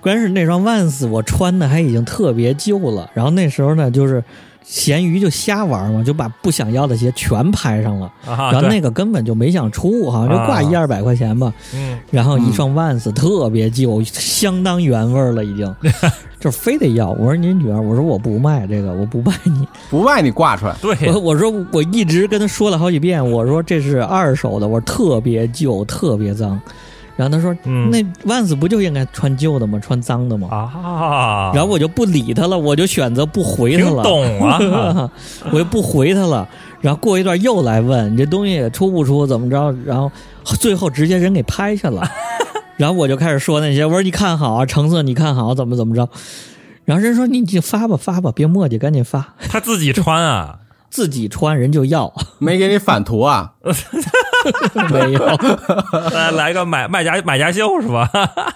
[0.00, 4.22] 关键是那双万斯我穿的还已经特别旧了，然后那时候呢就是
[4.62, 15.74] 闲鱼就瞎玩嘛，就把不想要的鞋全拍上了，啊，然后那个根本就没想出，好像就挂啊一二百块钱吧，嗯，然后一双万斯特别旧，相当原味儿了已经，
[16.40, 17.10] 就非得要。
[17.10, 19.68] 我说您女儿，我说我不卖这个，我不卖你。
[19.90, 20.74] 不卖你挂出来。
[20.80, 26.58] 对，我我说我一直跟他说了好几遍，我说这是二手的，我说特别旧，特别脏。
[27.16, 29.78] 然后他说，嗯那万斯不就应该穿旧的吗？
[29.80, 30.48] 穿脏的吗？
[30.50, 34.02] 啊，然后我就不理他了，我就选择不回他了。
[34.02, 35.10] 懂啊，
[35.52, 36.48] 我就不回他了。
[36.80, 39.72] 然后过一段又来问你这东西出不出，怎么着？
[39.86, 40.10] 然后
[40.60, 42.02] 最后直接人给拍下了。
[42.76, 46.08] 然后我就开始说那些，我说你看好啊，成色你看好，怎么怎么着？
[46.84, 50.58] 然后人说你就发吧发吧，别墨迹，赶紧发，他自己穿啊，
[50.90, 53.52] 自己穿人就要，没给你返图啊？
[54.92, 55.20] 没有。
[56.14, 58.10] 来来个买卖家买家秀是吧？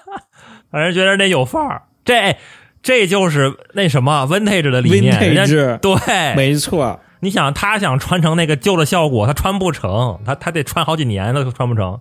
[0.70, 2.36] 反正觉得那有范儿，这
[2.82, 11.98] 这就是那什么 vintage 的理念 Vintage 人家对，没错，你想他想传承那个旧的效果，他穿不成，他他得穿好几年他都穿不成。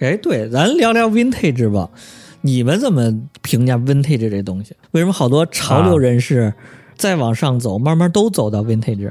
[0.00, 1.88] 哎，对，咱聊聊 vintage 吧。
[2.42, 3.10] 你们怎么
[3.40, 4.76] 评价 vintage 这东西？
[4.90, 6.52] 为什么好多潮流人士
[6.96, 9.10] 再往上走，慢慢都走到 vintage？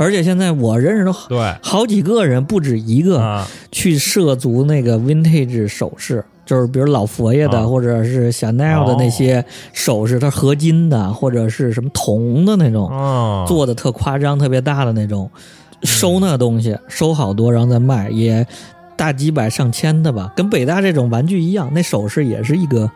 [0.00, 1.54] 而且现在我认识的好对。
[1.62, 7.66] 好几个人，不止一个，啊，去涉足那个 vintage 首饰，就是比如老佛爷的，啊。
[7.66, 9.44] 或者是 Chanel 的那些
[9.74, 15.30] 首饰，它合金的，或者是什么铜的那种，哦，做的特夸张、特别大的那种，
[15.82, 18.46] 收那东西，收好多，然后再卖，也
[18.96, 22.90] 大几百上千的吧，跟北大这种玩具一样，那首饰也是一个，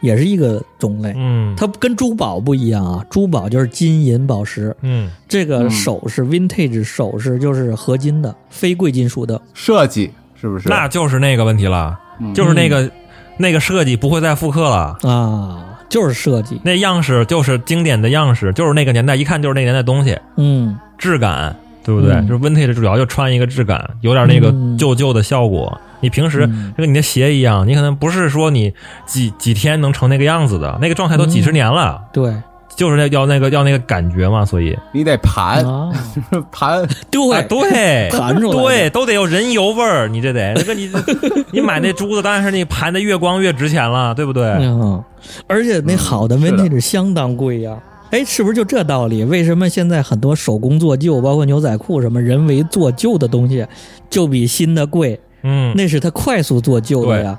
[0.00, 1.12] 也是一个种类。
[1.16, 5.10] 嗯，它跟珠宝不一样啊，珠宝就是金银宝石，嗯。
[5.28, 9.40] 这个嗯首饰、vintage 首饰就是合金的，非贵金属的。
[9.54, 10.68] 设计是不是？
[10.68, 12.34] 那就是那个问题了，嗯。
[12.34, 12.90] 就是那个
[13.36, 14.96] 那个设计不会再复刻了。
[15.02, 21.54] 啊，就是设计，那样式就是经典的样式，就是那个年代，一看就是那个年代东西，嗯，质感，
[21.84, 22.12] 对不对？
[22.14, 22.26] 嗯。
[22.28, 24.76] 就是 vintage 主要就穿一个质感，有点那个嗯。
[24.78, 25.78] 旧旧的效果。
[26.00, 26.72] 你平时嗯。
[26.76, 28.72] 就跟你的鞋一样，你可能不是说你
[29.06, 32.32] 几几天能成那个样子的，那个状态都几十年了，对。
[32.76, 34.74] 就是那要那个要那个感觉嘛，所以。
[34.92, 35.62] 你得盘。
[35.66, 35.90] 啊，
[36.50, 38.08] 盘，对、啊对。
[38.10, 40.54] 盘出来对，都得有人油味儿，你这得。
[40.54, 40.90] 那个你
[41.52, 44.44] 你买那珠子，当然是你盘的越光越值钱了，对不对？
[44.60, 45.02] 嗯，
[45.46, 46.64] 而且那好的嗯是的。
[46.64, 47.76] vintage 相当贵呀、
[48.10, 49.22] 哎，是不是就这道理？
[49.24, 53.64] 为什么现在很多手工做旧，包括牛仔裤什么人为做旧的东西，
[54.10, 55.20] 就比新的贵？
[55.42, 57.38] 嗯，那是它快速做旧的呀。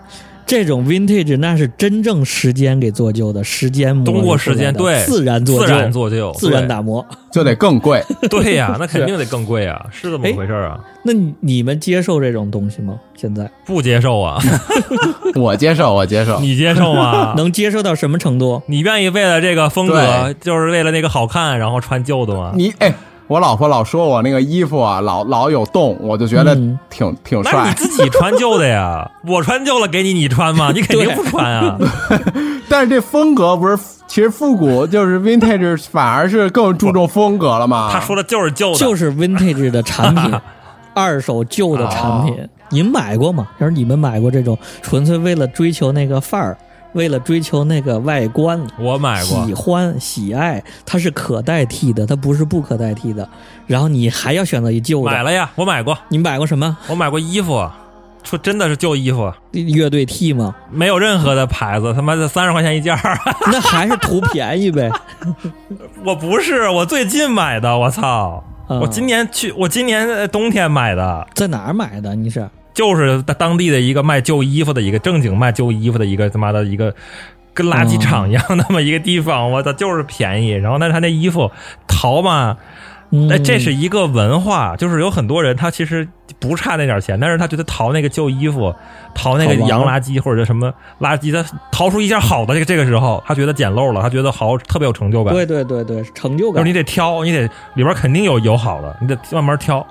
[0.51, 7.05] 这种 vintage 那是真正时间给做旧的，时间磨通过时间对自然做旧，自然做旧，自然打磨。
[7.31, 8.03] 就得更贵。
[8.29, 10.77] 对对呀，那肯定得更贵啊，是这么回事儿啊？
[11.05, 12.99] 那你你们接受这种东西吗？
[13.15, 14.41] 现在不接受啊？
[15.39, 16.37] 我接受，我接受。
[16.41, 17.33] 你接受吗？
[17.37, 18.61] 能接受到什么程度？
[18.65, 22.51] 你愿意为了这个风格，就是为了那个好看，然后穿旧的吗？
[22.57, 22.93] 你哎，
[23.31, 27.15] 我老婆老说我那个衣服啊，老老有洞，我就觉得嗯挺
[27.45, 27.75] 帅那你。
[27.75, 30.69] 自己穿旧的呀， 我穿旧了给你，你穿吗？
[30.75, 31.77] 你肯定不穿啊！
[32.67, 37.89] 但是这风格不是，其实复古就是 vintage，反而是更注重风格了嘛。
[37.93, 40.37] 他说的就是旧的，就是 vintage 的产品，
[40.93, 42.35] 二手旧的产品，
[42.69, 43.47] 你们买过吗？
[43.59, 46.57] 要是你们买过这种纯粹为了追求那个范儿，
[46.93, 53.27] 为了追求那个外观，我买过喜，欢喜爱，它是可代替的，它不是不可代替的。
[53.67, 56.77] 然后你还要选择一旧的，买了呀，我买过，你买过什么？
[56.87, 57.69] 我买过衣服，
[58.23, 60.53] 说真的是旧衣服，乐队 T 吗？
[60.69, 63.17] 没有任何的牌子，他妈的三十块钱一件儿。
[63.51, 64.91] 那还是图便宜呗。
[66.05, 68.43] 我不是，我最近买的，我操！
[68.67, 72.15] 啊我今年去，我今年呃冬天买的，在哪儿买的？
[72.15, 72.47] 你是？
[72.73, 76.93] 就是当地的一个卖旧衣服的一个正经卖旧衣服的一个他妈的一个
[77.53, 80.51] 跟垃圾场一样那么一个地方，我操，就是便宜。
[80.51, 81.51] 然后但是他那衣服
[81.87, 82.57] 淘嘛，
[83.11, 86.07] 嗯哎，这是一个文化，就是有很多人他其实
[86.39, 88.73] 不差那点钱，但是他觉得淘那个旧衣服，
[89.13, 95.33] 淘那个洋垃圾或者什么垃圾，他淘出一件好的，这个这个时候他觉得捡漏了，他觉得好特别有成就感。
[95.33, 96.73] 对对对对，成就感就是你。
[96.73, 97.41] 得挑，你得
[97.73, 99.85] 里边肯定有有好的，你得慢慢挑。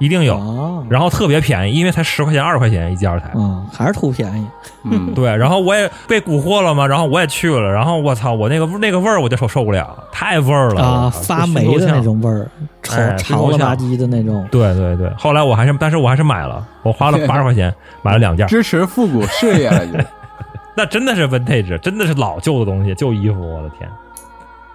[0.00, 0.34] 一定有。
[0.34, 3.30] 哦，然后特别便宜，因为才十块钱、二十块钱一件儿台。
[3.36, 4.46] 嗯，还是图便宜。
[4.82, 12.00] 嗯， 对，然后我也被蛊惑了嘛，然后我也去了，然后我操，我那个那个味儿我就受受不了，太味儿了啊，发霉的那。
[12.02, 12.50] 种味儿，
[12.82, 14.44] 潮哎潮了吧唧的那种。
[14.50, 17.72] 对对对，后来我还是，但是我还是买了，我花了八十块钱
[18.02, 20.04] 买了两件， 支持复古事业了，
[20.74, 23.86] 那真的是 vintage，真的是老旧的东西，旧衣服，我的天，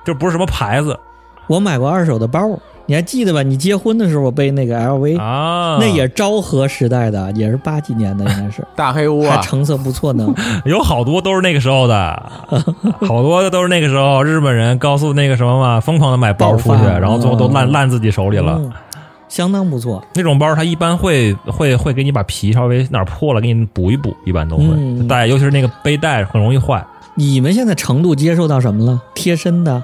[0.06, 1.00] 就不是什么牌子
[1.48, 2.42] 我买过二手的包，
[2.86, 3.42] 你还记得吧？
[3.44, 10.28] 你结婚的时候我背那个 LV，、啊，那也昭和时代的，也是八几年的，应该是， 大黑屋啊，还成色不错呢。
[10.66, 12.32] 有好多都是那个时候的，
[13.08, 18.60] 好多的都是那个时候日本人高速那个什么嘛，疯狂的买包出去，爆发然后最后都烂嗯烂自己手里了。
[18.62, 18.72] 嗯
[19.28, 20.02] 相当不错。
[20.14, 26.82] 那种包它一般会会会给你把皮稍微哪儿破了给你补一补，一般都会嗯带，尤其是那个背带很容易坏。
[27.16, 29.02] 你们现在程度接受到什么了？
[29.16, 29.82] 贴身的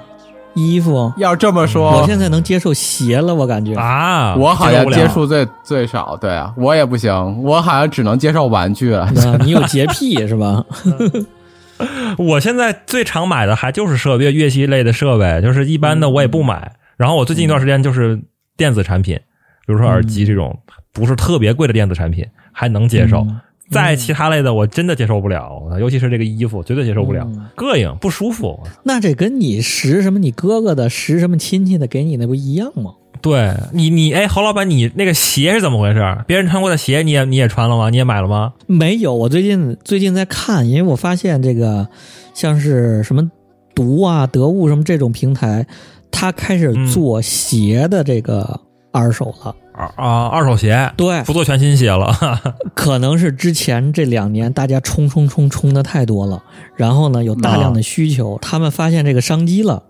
[0.54, 3.74] 衣服，要这么说我说，现在能接受鞋了，我感觉。
[3.74, 9.04] 啊，我好像接触最最少，对啊，我也不行，我好像只能接受玩具了。
[9.04, 9.12] 啊
[9.44, 10.64] 你有洁癖是吧？
[12.18, 16.72] 我现在最常买的还就是设备乐器类的设备，就是一般的我也不买。
[16.96, 18.20] 然后我最近一段时间就是
[18.56, 19.16] 电子产品，
[19.66, 20.56] 比如说耳机这种
[20.92, 23.20] 不是特别贵的电子产品还能接受。
[23.20, 23.40] 嗯
[23.72, 28.60] 再其他类的我真的接受不了，尤其是这个衣服绝对接受不了，嗯膈应不舒服。
[28.82, 32.92] 那这跟你识什么你哥哥的，识什么亲戚的给你那不一样吗？
[33.20, 36.00] 对你你哎，侯老板，你那个鞋是怎么回事？
[36.26, 37.88] 别人穿过的鞋你也你也穿了吗？
[37.88, 38.52] 你也买了吗？
[38.66, 41.86] 没有，我最近最近在看，因为我发现这个
[42.34, 43.30] 像是什么
[43.74, 45.64] 毒啊、得物什么这种平台，
[46.10, 48.60] 它开始做鞋的这个
[48.90, 49.46] 二手了。
[49.46, 52.14] 二啊，二手鞋对，不做全新鞋了，
[52.74, 56.42] 可能是之前这两年大家冲冲冲冲的太多了，
[56.76, 59.82] 然后呢有大量的需求，他们发现这个商机了。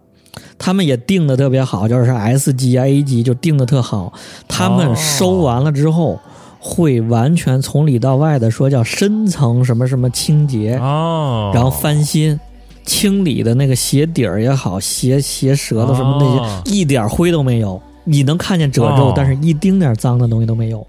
[0.58, 4.14] 他们也定的特别好，就是 S 级啊、A 级就定的特好。
[4.48, 6.18] 他们收完了之后，
[6.58, 12.38] 会完全从里到外的说叫深层什么什么清洁，哦，然后翻新、
[12.86, 17.82] 清理的那个鞋底儿也好，鞋鞋舌头什么那些，哦一点灰都没有。
[18.04, 19.12] 你能看见褶皱，哦。
[19.16, 20.86] 但是一丁点脏的东西都没有。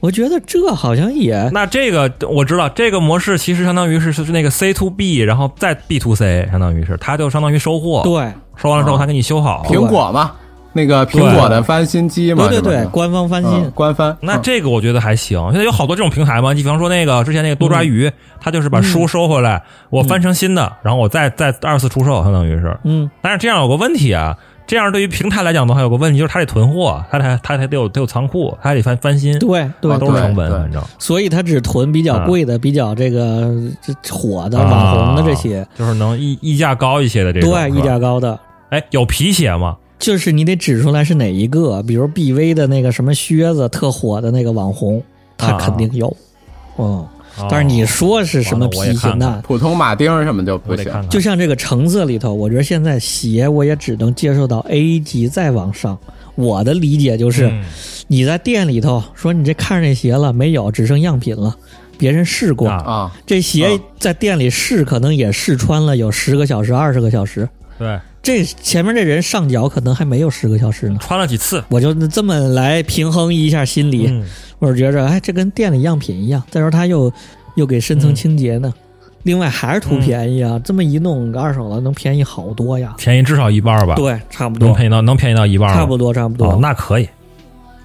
[0.00, 8.30] 我觉得这好像也那这个我知道，这个模式其实相当于是是那个 C to B，然后再 B to C，相当于是它就相当于收货，对。
[8.56, 9.64] 收完了之后他给你修好。
[9.66, 10.32] 苹果嘛，
[10.74, 12.60] 那个苹果的翻新机嘛，对。
[12.60, 13.50] 对对，官方翻新。
[13.50, 14.14] 嗯，官翻。
[14.20, 22.76] 那嗯这个我觉得还行，现在有好多这种平台嘛，你比方说那个之前那个多抓鱼，他就是把书收回来，我翻成新的，然后我再再二次出售，相当于是。
[22.84, 24.36] 嗯，但是这样有个问题啊，
[24.66, 37.50] 这样对于平台来讲的话，有个问题就是它得囤货，它得它还得有得有仓库，它还得翻翻新，对对啊，都是成本，反正所以他只囤比较贵的、比较这个这火的、啊网红的这些，就是能溢溢价高一些的这种。
[37.50, 38.38] 对，是吧溢价高的。
[38.70, 39.76] 哎，有皮鞋吗？
[39.98, 45.02] 就是你得指出来是哪一个，比如 BV 的那个什么靴子特火的那个网红，
[45.36, 46.14] 他啊肯定有。
[46.78, 47.08] 嗯，哦
[47.50, 49.18] 但是你说是什么皮鞋完了我也看看。
[49.18, 51.08] 那普通马丁什么就不行。
[51.08, 55.98] 就像这个橙色里头，我觉得现在鞋我也只能接受到 A 级再往上。
[56.36, 57.64] 我的理解就是，嗯。
[58.08, 61.56] 你在店里头说你这看上这鞋了没有，只剩样品了，
[61.96, 62.76] 别人试过，啊。
[62.84, 63.80] 啊，这鞋啊。
[63.98, 70.98] 在店里试可能也试穿了有十个小时、二十个小时，对，这前面这人上脚可能还没有十个小时呢。
[71.00, 74.24] 穿了几次，我就这么来平衡一下心理，嗯
[74.58, 76.42] 我是觉着，哎，这跟店里样品一样。
[76.50, 77.12] 再说他又
[77.54, 78.72] 又给深层清洁呢，
[79.24, 82.94] 另外还是图便宜啊，这么一弄个二手了能便宜好多呀。
[82.96, 86.48] 便宜至少一半吧，对，差不多，能便宜到能便宜到一半吗，差不多，差不多。
[86.52, 87.06] 哦，那可以，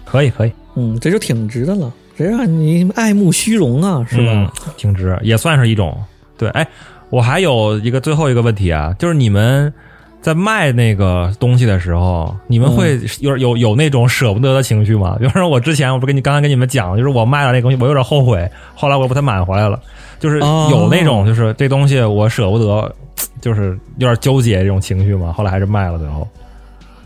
[0.05, 1.91] 可以可以，嗯，这就挺值的了。
[2.15, 4.31] 谁让你爱慕虚荣啊，是吧？
[4.31, 5.97] 嗯挺值，也算是一种。
[6.37, 6.65] 对，哎，
[7.09, 9.73] 我还有一个最后一个问题啊，就是你们
[10.21, 15.15] 在卖那个东西的时候，你们会嗯有有有那种舍不得的情绪吗？
[15.21, 19.79] 比方说，我之前我不跟你刚才跟你们讲，就是我卖了那个东西，我有点后悔，后来我又把它买回来了，
[20.19, 22.95] 就是哦有那种就是这东西我舍不得，
[23.41, 26.27] 就是有点纠结这种情绪嘛，后来还是卖了最后。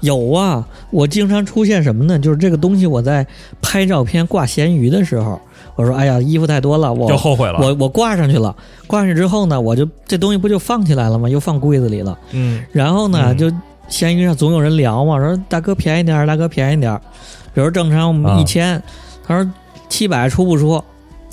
[0.01, 2.19] 有啊，我经常出现什么呢？
[2.19, 3.25] 就是这个东西，我在
[3.61, 5.39] 拍照片挂闲鱼的时候，
[5.75, 8.55] 我说：“哎呀，衣服太多了，我就后悔了我我挂上去了，
[8.87, 11.27] 挂上去之后呢，我就这东西不就放起来了吗？
[11.29, 12.17] 又放柜子里了。
[12.31, 13.51] 嗯然后呢，嗯就
[13.87, 17.01] 闲鱼上总有人聊嘛，说大哥便宜点儿，大哥便宜点儿。
[17.53, 18.81] 比如正常我们啊一千，
[19.25, 19.51] 他说
[19.89, 20.81] 七百出不出？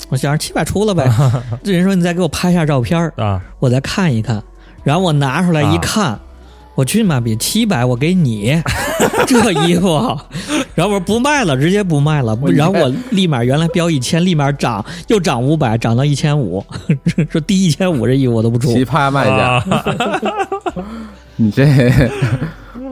[0.09, 1.09] 我想着七百出了呗。
[1.63, 4.43] 这人说你再给我拍下照片儿，啊，我再看一看，
[4.83, 6.19] 然后我拿出来一看，
[6.81, 8.59] 我去妈逼，七百我给你
[9.29, 10.19] 这衣服，
[10.75, 16.65] 然后我说不卖了，直接不卖了，然后我立马原来标一千，立马涨，又涨五百，涨到一千五，
[17.29, 19.85] 说低一千五这衣服我都不出奇，葩卖家，啊
[21.37, 21.67] 你这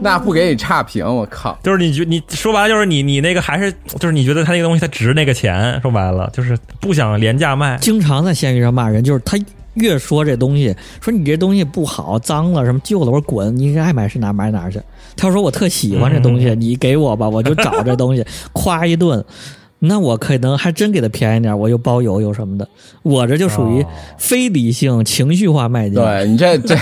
[0.02, 1.58] 那不给你差评，我靠！
[1.62, 7.78] 就是你觉你说白了就是你你那个还是就是你觉得他那个东西它值那个钱，说白了就是不想廉价卖。
[7.78, 9.38] 经常在闲鱼上骂人，就是他
[9.78, 14.80] 越说这东西，说你这东西不好、脏了、什么旧了，我说滚，你爱买是哪买哪去。
[15.16, 19.24] 他说我特喜欢这东西，你给我吧， 我就找这东西，夸一顿。
[19.80, 22.68] 那我可能还真给他便宜点，我又包邮又什么的。
[23.04, 23.86] 我这就属于哦
[24.18, 26.02] 非理性、情绪化卖家。
[26.02, 26.76] 对你这这，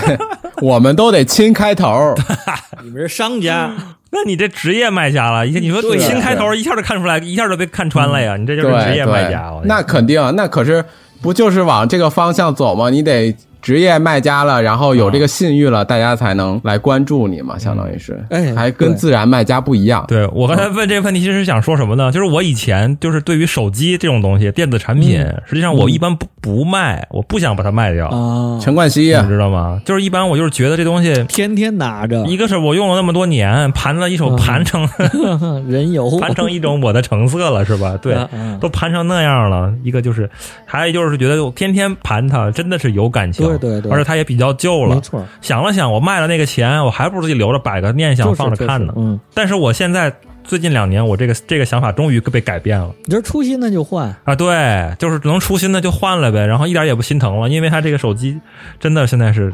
[0.63, 2.15] 我们都得亲开头。
[2.83, 3.71] 你们是商家，
[4.09, 8.35] 那你这职业卖家了，你说对呀新开头一下就看出来，一下就被看穿了呀！
[8.35, 9.53] 你这就是职业卖家。
[9.65, 10.83] 那肯定，那可是
[11.21, 12.89] 不就是往这个方向走吗？
[12.89, 20.05] 你得职业卖家了，然后有这个信誉了，大家才能来关注你嘛，相当于是，哎还跟自然卖家不一样。
[20.07, 22.11] 对我刚才问这个问题，其实想说什么呢？
[22.11, 25.41] 就是我以前就是对于手机这种东西，电子产品，嗯。
[25.45, 29.01] 实际上我一般不不卖，我不想把它卖掉，啊，陈冠希。
[29.01, 29.81] 你，知道吗？
[29.85, 32.25] 就是一般我就是觉得这东西，天天拿着。
[32.27, 34.35] 一个是我用了那么多年，盘了一手嗯。
[34.37, 34.87] 盘成
[35.67, 37.97] 人油， 盘成一种我的成色了，是吧？
[38.01, 38.15] 对
[38.59, 39.73] 都盘成那样了。
[39.83, 40.29] 一个就是，
[40.65, 45.01] 还有就是觉得我天天盘它，真的是有感情，对对对而且它也比较旧了没。
[45.01, 49.07] 错，想了想，我卖了那个钱，我还不如自己留着，摆个念想放着看呢就是。
[49.07, 54.33] 嗯，但是我现在最近两年，我这个这个想法终于被改变了你这出新的就换，啊！
[54.33, 58.39] 对，就是能出新的就换了呗，然后一点也不心疼了，因为它这个手机
[58.79, 59.53] 真的现在是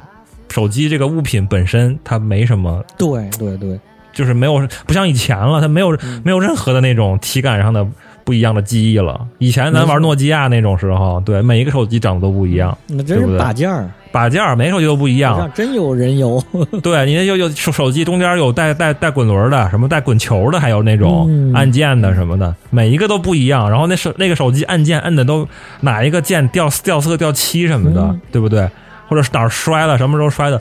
[0.49, 3.79] 手机这个物品本身它没什么，对对对，
[4.13, 7.83] 就是没有不像以前了，它没有嗯没有任何的那种体感上的
[8.23, 9.19] 不一样的记忆了。
[9.37, 15.49] 以前咱玩诺基亚那种时候，对每一个手机长得都不一样，那真是把件儿，把件儿每个手机都不一样。
[15.53, 16.41] 真有人有，
[16.81, 21.53] 对，你那有有手手机中间有带带带滚轮的，什么带滚球的，还有那种嗯。
[21.53, 23.69] 按键的什么的，每一个都不一样。
[23.69, 25.47] 然后那手那个手机按键摁的都
[25.81, 28.21] 哪一个键掉掉色掉漆什么的，嗯。
[28.31, 28.69] 对不对？
[29.07, 30.59] 或者是哪儿摔了，什么时候摔的，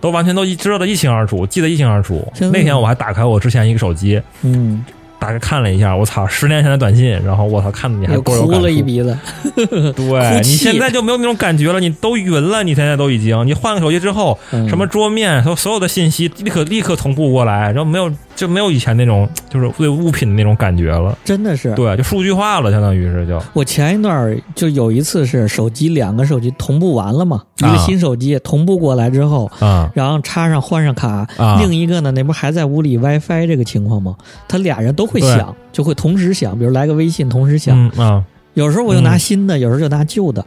[0.00, 2.26] 都完全都一知道的一清二楚，记得一清二楚。
[2.52, 4.82] 那天我还打开我之前一个手机，嗯，
[5.22, 8.50] 大概看了一下，我操，十年前的短信，然后我操，看的你还又哭。
[8.50, 9.16] 了一鼻子，
[9.94, 21.74] 对你现在就没有那种感觉了，你都晕了，你现在都已经，你换个手机之后，嗯什么桌面，所所有的信息立刻立刻同步过来，然后没有就没有以前那种就是对物品的那种感觉了，真的是。
[21.74, 23.40] 对，就数据化了，相当于是就。
[23.52, 29.90] 我前一段儿就有一次是手机两个手机同步完了嘛，一啊个新手机同步过来之后，啊。
[29.94, 31.58] 然后插上换上卡，啊。
[31.60, 34.16] 另一个呢，那不还在屋里 WiFi 这个情况吗？
[34.48, 37.90] 他俩人都会响，就会同时响，比如来个微信同时响。
[37.96, 38.24] 嗯啊。
[38.54, 39.18] 有时候我就拿嗯。
[39.18, 40.44] 新的，有时候就拿旧的，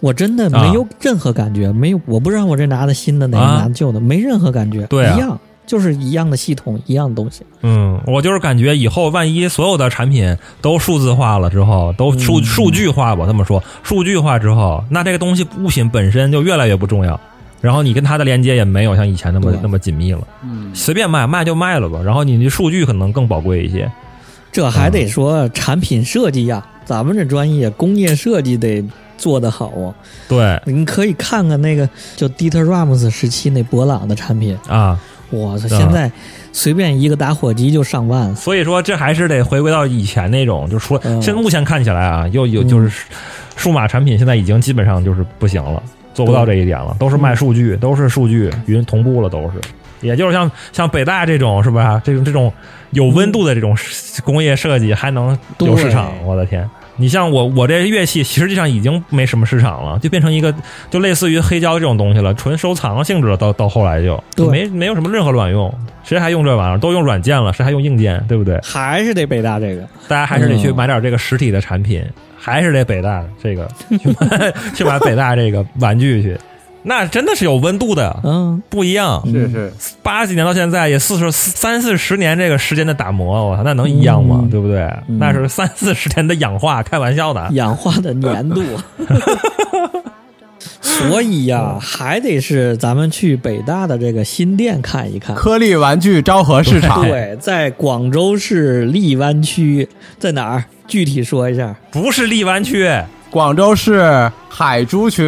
[0.00, 3.54] 我真的没有任何感觉，没有，我不知道我这拿的新的哪个啊。
[3.62, 5.16] 拿的旧的，没任何感觉，对啊。
[5.16, 7.44] 一样，就是一样的系统，一样的东西。
[7.62, 17.18] 嗯，我就是感觉以后万一所有的产品都数字化了之后，都数嗯数据化吧，这么说，数据化之后，那这个东西物品本身就越来越不重要。
[17.60, 22.00] 然后你跟它的连接也没有像以前那么那么紧密了，嗯，随便卖卖就卖了吧。
[22.02, 23.90] 然后你的数据可能更宝贵一些。
[24.50, 28.82] 这还得说产品设计呀，咱们这专业工业设计得
[29.16, 29.94] 做得好啊。
[30.26, 34.98] 对你可以看看那个就 Dieter Rams 时期那博朗的产品，啊，
[35.30, 36.10] 我操，嗯现在
[36.52, 38.34] 随便一个打火机就上万。
[38.36, 43.06] 所以说这还是得回归到以前那种，就是说，嗯现在目前看起来啊，又有嗯就是
[43.56, 49.60] 数码产品现在已经基本上就是不行了，做不到这一点了，都是卖数据，都是数据云同步了，都是。
[50.00, 52.00] 也就是像像北大这种是吧？
[52.02, 52.50] 这种这种
[52.92, 53.76] 有温度的这种
[54.24, 56.68] 工业设计还能有市场，对我的天！
[57.00, 60.54] 你像我我这乐器实际上已经没什么市场了，就变成一个
[60.90, 63.36] 就类似于黑胶这种东西了，纯收藏性质了。
[63.38, 65.72] 到到后来就对没没有什么任何卵用，
[66.04, 66.78] 谁还用这玩意儿？
[66.78, 68.22] 都用软件了，谁还用硬件？
[68.28, 68.60] 对不对？
[68.62, 72.04] 还是得北大这个，大家还是得去嗯买点这个实体的产品，
[72.36, 73.66] 还是得北大这个
[73.98, 76.36] 去买 去买北大这个玩具去，
[76.82, 79.22] 那真的是有温度的，嗯，不一样。
[79.26, 79.72] 是是，
[80.02, 84.38] 八几年到现在也四十三四十年这个时间的打磨，我操，那能一样吗？
[84.42, 84.82] 嗯对不对？
[85.08, 87.48] 嗯那是三四十年的氧化，开玩笑的。
[87.52, 88.62] 氧化的粘度。
[90.80, 95.34] 所以呀，还得是咱们去北大的这个新店看一看。
[95.34, 100.64] 颗粒玩具昭和市场，对，在广州市荔湾区，在哪儿？
[100.86, 101.74] 具体说一下。
[101.90, 102.90] 不是荔湾区，
[103.30, 105.22] 广州市海珠区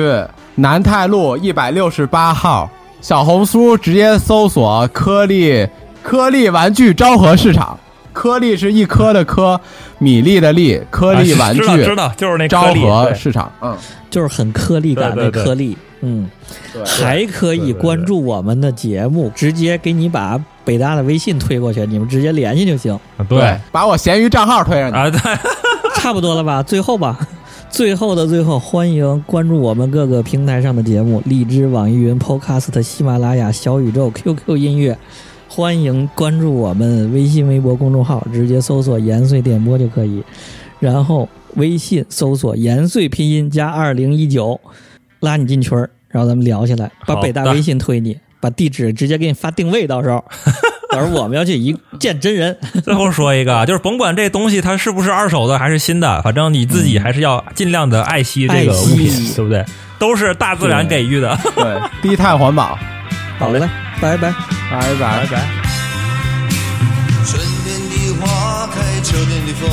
[0.56, 2.68] 南泰路一百六十八号，
[3.00, 5.66] 小红书直接搜索颗粒
[6.02, 7.78] 颗粒玩具昭和市场。
[8.12, 9.58] 颗粒是一颗的颗，
[9.98, 13.50] 米粒的粒，颗粒玩具啊知道知道，就是那颗昭和市场。
[13.62, 13.74] 嗯，
[14.10, 16.28] 就是很颗粒感的颗粒，嗯，
[16.74, 24.96] 对还可以关注我们的节目，直接给你把北大的微信推过去，你们直接联系就行，啊对把我闲鱼账号推上去。
[24.98, 25.38] 啊，对，
[25.96, 26.62] 差不多了吧？
[26.62, 27.18] 最后吧，
[27.72, 34.96] 最后的最后，欢迎关注我们各个平台上的节目：荔枝、网易云、Podcast、喜马拉雅、小宇宙、QQ 音乐。
[35.48, 40.22] 欢迎关注我们微信、微博公众号，直接搜索“延绥电波”就可以。
[40.80, 44.60] 然后微信搜索“延绥拼音加二零一九”，
[45.20, 46.92] 拉你进群儿，然后咱们聊起来。
[47.06, 50.22] 把北大微信推你，把地址直接给你发定位，到时候，
[50.92, 52.56] 到时候我们要去一 见真人。
[52.84, 59.64] 最后说一个，就是甭管这东西它是不是二手的还是新的，反正你自己还是要尽量的爱惜这个物品，对不对？
[59.98, 61.38] 都是大自然给予的。
[61.54, 62.78] 对， 低碳环保，
[63.38, 63.60] 好嘞，
[64.00, 64.32] 拜拜。
[64.70, 65.26] 拜拜。
[65.26, 65.48] 拜。
[67.24, 69.70] 春天的花开，秋天的风，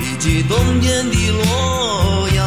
[0.00, 2.46] 以及冬天的洛阳。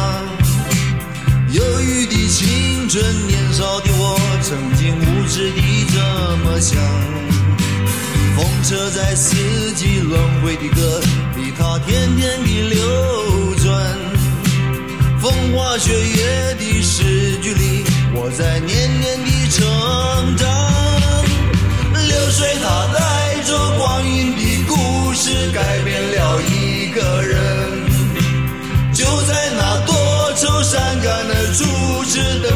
[1.52, 6.78] 忧郁的青春，年少的我，曾经无知的这么想。
[8.36, 9.34] 风车在四
[9.72, 11.00] 季轮回的歌
[11.36, 13.82] 里，它天天地流转。
[15.18, 17.82] 风花雪月的诗句里，
[18.12, 20.46] 我在年年的成长。
[22.06, 27.36] 流水它带着光阴的故事，改变了一个人。
[28.92, 29.94] 就在那多
[30.36, 32.55] 愁善感的初次等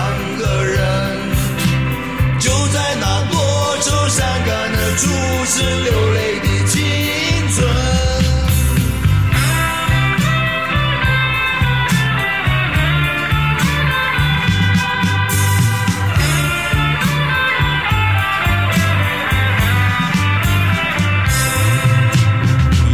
[4.13, 5.07] 伤感的注
[5.45, 6.77] 视流泪的青
[7.55, 7.57] 春。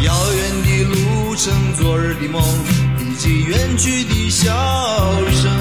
[0.04, 0.96] 遥远的路
[1.36, 2.40] 程，昨日的梦，
[3.00, 4.54] 以及远去的笑
[5.32, 5.52] 声。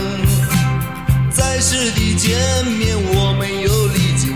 [1.31, 2.37] 在世的见
[2.77, 3.76] 面，我们又历经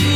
[0.00, 0.08] 青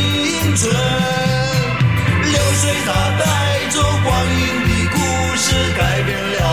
[0.55, 3.23] 春流水它带
[3.69, 4.97] 走光阴的故
[5.37, 5.45] 事
[5.77, 6.44] 改变了